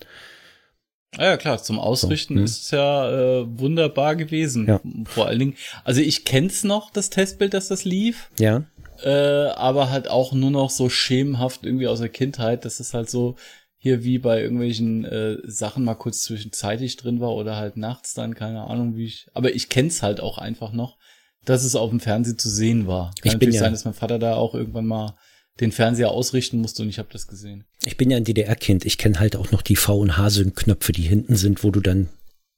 [1.18, 2.45] Ah ja, klar, zum Ausrichten so, hm.
[2.45, 4.66] ist es ja äh, wunderbar gewesen.
[4.66, 4.80] Ja.
[5.05, 8.30] Vor allen Dingen, also ich kenn's noch, das Testbild, dass das lief.
[8.39, 8.64] Ja.
[9.03, 13.11] Äh, aber halt auch nur noch so schemenhaft irgendwie aus der Kindheit, dass es halt
[13.11, 13.37] so
[13.78, 18.34] hier wie bei irgendwelchen äh, Sachen mal kurz zwischenzeitig drin war oder halt nachts dann,
[18.34, 19.28] keine Ahnung, wie ich.
[19.32, 20.99] Aber ich kenn's halt auch einfach noch,
[21.47, 23.12] dass es auf dem Fernsehen zu sehen war.
[23.22, 25.16] Kann ich bin ja sein, dass mein Vater da auch irgendwann mal
[25.61, 27.64] den Fernseher ausrichten musste und ich habe das gesehen.
[27.84, 28.84] Ich bin ja ein DDR-Kind.
[28.84, 32.09] Ich kenne halt auch noch die V- und H-Sync-Knöpfe, die hinten sind, wo du dann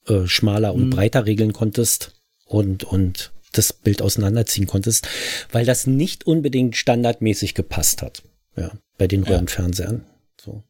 [0.09, 0.91] äh, schmaler und mhm.
[0.91, 5.07] breiter regeln konntest und, und das Bild auseinanderziehen konntest,
[5.53, 8.23] weil das nicht unbedingt standardmäßig gepasst hat.
[8.57, 9.23] Ja, bei den.
[9.23, 10.05] Röhrenfernsehern.
[10.41, 10.65] So.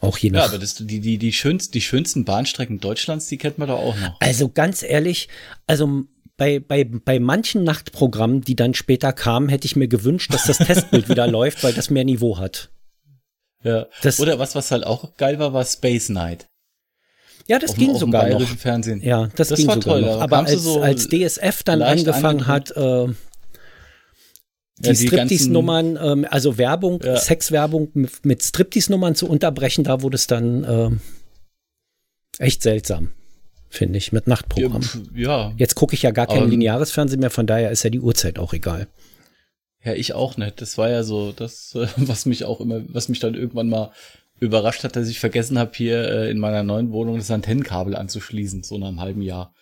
[0.00, 0.40] Auch je nach.
[0.40, 3.78] Ja, aber das, die, die, die, schönsten, die schönsten Bahnstrecken Deutschlands, die kennt man doch
[3.78, 4.20] auch noch.
[4.20, 5.28] Also ganz ehrlich,
[5.66, 6.04] also
[6.36, 10.58] bei, bei, bei manchen Nachtprogrammen, die dann später kamen, hätte ich mir gewünscht, dass das
[10.58, 12.70] Testbild wieder läuft, weil das mehr Niveau hat.
[13.62, 13.86] Ja.
[14.02, 16.46] Das, Oder was, was halt auch geil war, war Space Night.
[17.46, 18.46] Ja, das auf ging sogar noch.
[18.56, 19.02] Fernsehen.
[19.02, 20.20] Ja, das, das ging war sogar toll, noch.
[20.20, 23.06] Aber als, so als DSF dann angefangen hat, äh,
[24.78, 27.16] die, ja, Striptease-Nummern, ähm, also Werbung, ja.
[27.16, 33.12] Sexwerbung mit, mit Striptease-Nummern zu unterbrechen, da wurde es dann äh, echt seltsam
[33.74, 34.82] finde ich, mit Nachtprogramm.
[35.14, 35.52] Ja.
[35.56, 38.00] Jetzt gucke ich ja gar kein um, lineares Fernsehen mehr, von daher ist ja die
[38.00, 38.88] Uhrzeit auch egal.
[39.84, 40.60] Ja, ich auch nicht.
[40.60, 43.92] Das war ja so das, was mich auch immer, was mich dann irgendwann mal
[44.40, 48.62] überrascht hat, dass ich vergessen habe, hier äh, in meiner neuen Wohnung das Antennenkabel anzuschließen,
[48.62, 49.54] so nach einem halben Jahr.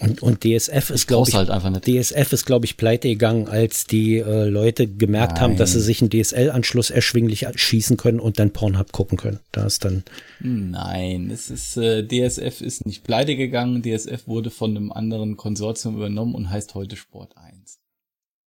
[0.00, 1.86] Und, und DSF ist, glaube ich, halt einfach nicht.
[1.86, 5.40] DSF ist, glaube ich, pleite gegangen, als die äh, Leute gemerkt Nein.
[5.40, 9.38] haben, dass sie sich einen DSL-Anschluss erschwinglich schießen können und dann Pornhub gucken können.
[9.52, 10.02] Da ist dann.
[10.40, 13.82] Nein, es ist, äh, DSF ist nicht pleite gegangen.
[13.82, 17.78] DSF wurde von einem anderen Konsortium übernommen und heißt heute Sport 1.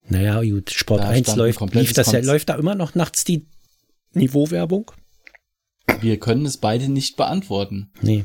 [0.09, 3.47] Naja, gut, Sport da 1 läuft, lief das ja, läuft da immer noch nachts die
[4.15, 4.93] Niveauwerbung?
[6.01, 7.91] Wir können es beide nicht beantworten.
[8.01, 8.25] Nee.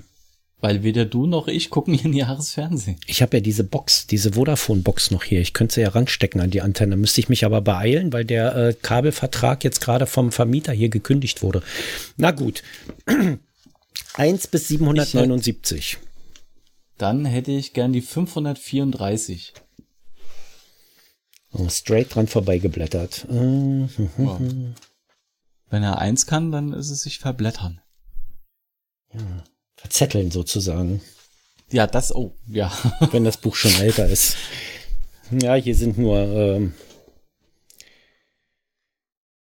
[0.61, 2.97] Weil weder du noch ich gucken hier ein Jahresfernsehen.
[3.05, 5.39] Ich habe ja diese Box, diese Vodafone-Box noch hier.
[5.39, 6.97] Ich könnte sie ja ranstecken an die Antenne.
[6.97, 11.43] Müsste ich mich aber beeilen, weil der äh, Kabelvertrag jetzt gerade vom Vermieter hier gekündigt
[11.43, 11.63] wurde.
[12.17, 12.63] Na gut.
[14.15, 15.77] 1 bis 779.
[15.77, 15.97] Ich,
[16.97, 19.53] dann hätte ich gern die 534.
[21.53, 23.25] Oh, straight dran vorbeigeblättert.
[23.29, 24.39] Ja.
[25.69, 27.79] Wenn er eins kann, dann ist es sich verblättern.
[29.13, 29.43] Ja
[29.81, 31.01] verzetteln sozusagen.
[31.71, 32.71] Ja, das, oh, ja.
[33.11, 34.35] Wenn das Buch schon älter ist.
[35.31, 36.73] Ja, hier sind nur, ähm,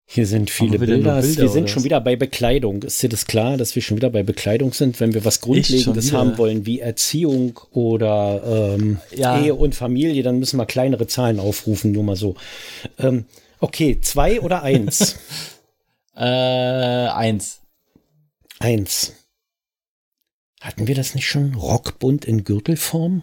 [0.06, 1.20] hier sind viele Bilder.
[1.20, 1.42] Bilder.
[1.42, 2.82] Wir sind schon wieder bei Bekleidung.
[2.82, 6.12] Ist dir das klar, dass wir schon wieder bei Bekleidung sind, wenn wir was Grundlegendes
[6.12, 9.40] haben wollen, wie Erziehung oder ähm, ja.
[9.40, 12.34] Ehe und Familie, dann müssen wir kleinere Zahlen aufrufen, nur mal so.
[12.98, 13.24] Ähm,
[13.60, 15.16] Okay, zwei oder eins?
[16.16, 17.60] äh, eins.
[18.58, 19.14] Eins.
[20.60, 21.54] Hatten wir das nicht schon?
[21.54, 23.22] Rockbund in Gürtelform?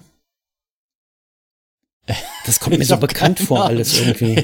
[2.46, 4.44] Das kommt mir so bekannt vor, alles irgendwie.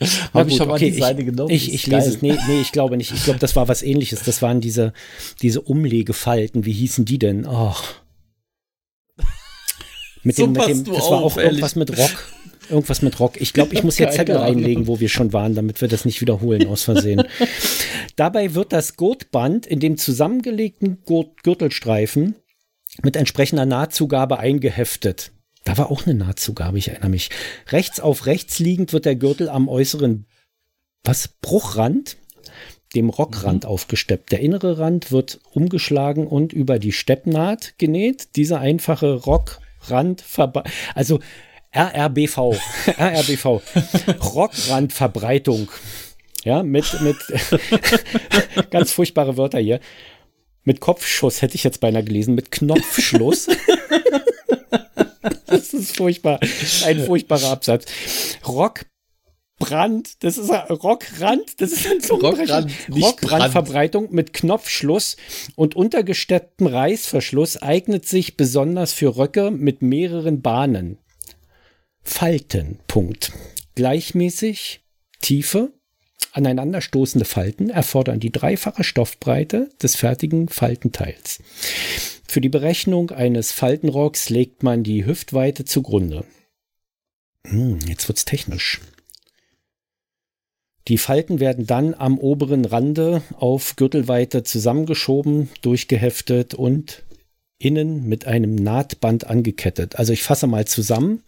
[0.34, 1.50] Habe ich schon mal okay, die Seite genommen.
[1.50, 3.12] Ich, ich lese es, nee, nee, ich glaube nicht.
[3.12, 4.22] Ich glaube, das war was ähnliches.
[4.24, 4.92] Das waren diese,
[5.42, 6.64] diese Umlegefalten.
[6.64, 7.46] Wie hießen die denn?
[7.46, 8.00] Ach.
[10.24, 11.50] Mit dem, so mit dem, das war auch ehrlich.
[11.50, 12.32] irgendwas mit Rock.
[12.72, 13.40] Irgendwas mit Rock.
[13.40, 16.20] Ich glaube, ich muss jetzt Zettel reinlegen, wo wir schon waren, damit wir das nicht
[16.20, 17.22] wiederholen aus Versehen.
[18.16, 22.34] Dabei wird das Gurtband in dem zusammengelegten Gurt Gürtelstreifen
[23.02, 25.32] mit entsprechender Nahtzugabe eingeheftet.
[25.64, 27.30] Da war auch eine Nahtzugabe, ich erinnere mich.
[27.68, 30.26] Rechts auf rechts liegend wird der Gürtel am äußeren
[31.04, 32.16] was Bruchrand,
[32.94, 33.70] dem Rockrand mhm.
[33.70, 34.32] aufgesteppt.
[34.32, 38.36] Der innere Rand wird umgeschlagen und über die Steppnaht genäht.
[38.36, 40.24] Dieser einfache Rockrand,
[40.94, 41.20] also
[41.74, 42.54] RRBV,
[42.98, 43.62] RRBV,
[44.34, 45.70] Rockrandverbreitung.
[46.44, 47.16] Ja, mit, mit
[48.70, 49.80] ganz furchtbare Wörter hier.
[50.64, 53.46] Mit Kopfschuss hätte ich jetzt beinahe gelesen, mit Knopfschluss.
[55.46, 56.40] das ist furchtbar.
[56.84, 57.86] Ein furchtbarer Absatz.
[58.46, 62.66] Rockbrand, das ist Rockrand, das ist ein Zungenbrecher.
[62.92, 65.16] Rockbrandverbreitung mit Knopfschluss
[65.56, 70.98] und untergestepptem Reißverschluss eignet sich besonders für Röcke mit mehreren Bahnen.
[72.02, 73.32] Falten, Punkt.
[73.74, 74.80] Gleichmäßig,
[75.20, 75.72] Tiefe,
[76.32, 81.40] aneinanderstoßende Falten erfordern die dreifache Stoffbreite des fertigen Faltenteils.
[82.26, 86.24] Für die Berechnung eines Faltenrocks legt man die Hüftweite zugrunde.
[87.46, 88.80] Hm, jetzt wird's technisch.
[90.88, 97.04] Die Falten werden dann am oberen Rande auf Gürtelweite zusammengeschoben, durchgeheftet und
[97.58, 99.96] innen mit einem Nahtband angekettet.
[99.96, 101.22] Also ich fasse mal zusammen.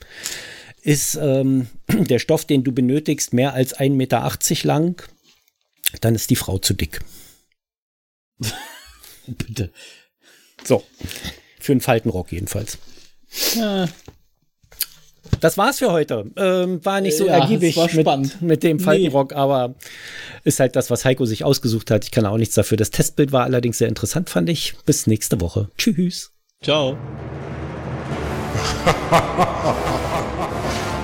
[0.84, 4.30] Ist ähm, der Stoff, den du benötigst, mehr als 1,80 Meter
[4.64, 5.02] lang,
[6.00, 7.00] dann ist die Frau zu dick.
[9.26, 9.72] Bitte.
[10.62, 10.84] So.
[11.58, 12.78] Für einen Faltenrock jedenfalls.
[13.56, 13.88] Ja.
[15.40, 16.30] Das war's für heute.
[16.36, 19.36] Ähm, war nicht so ja, ergiebig mit, mit, dem Faltenrock, nee.
[19.36, 19.74] aber
[20.44, 22.04] ist halt das, was Heiko sich ausgesucht hat.
[22.04, 22.76] Ich kann auch nichts dafür.
[22.76, 24.74] Das Testbild war allerdings sehr interessant, fand ich.
[24.84, 25.70] Bis nächste Woche.
[25.78, 26.32] Tschüss.
[26.62, 26.98] Ciao.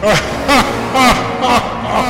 [0.02, 0.14] Ha
[0.46, 0.58] ha
[0.94, 1.58] ha
[1.92, 2.09] ha!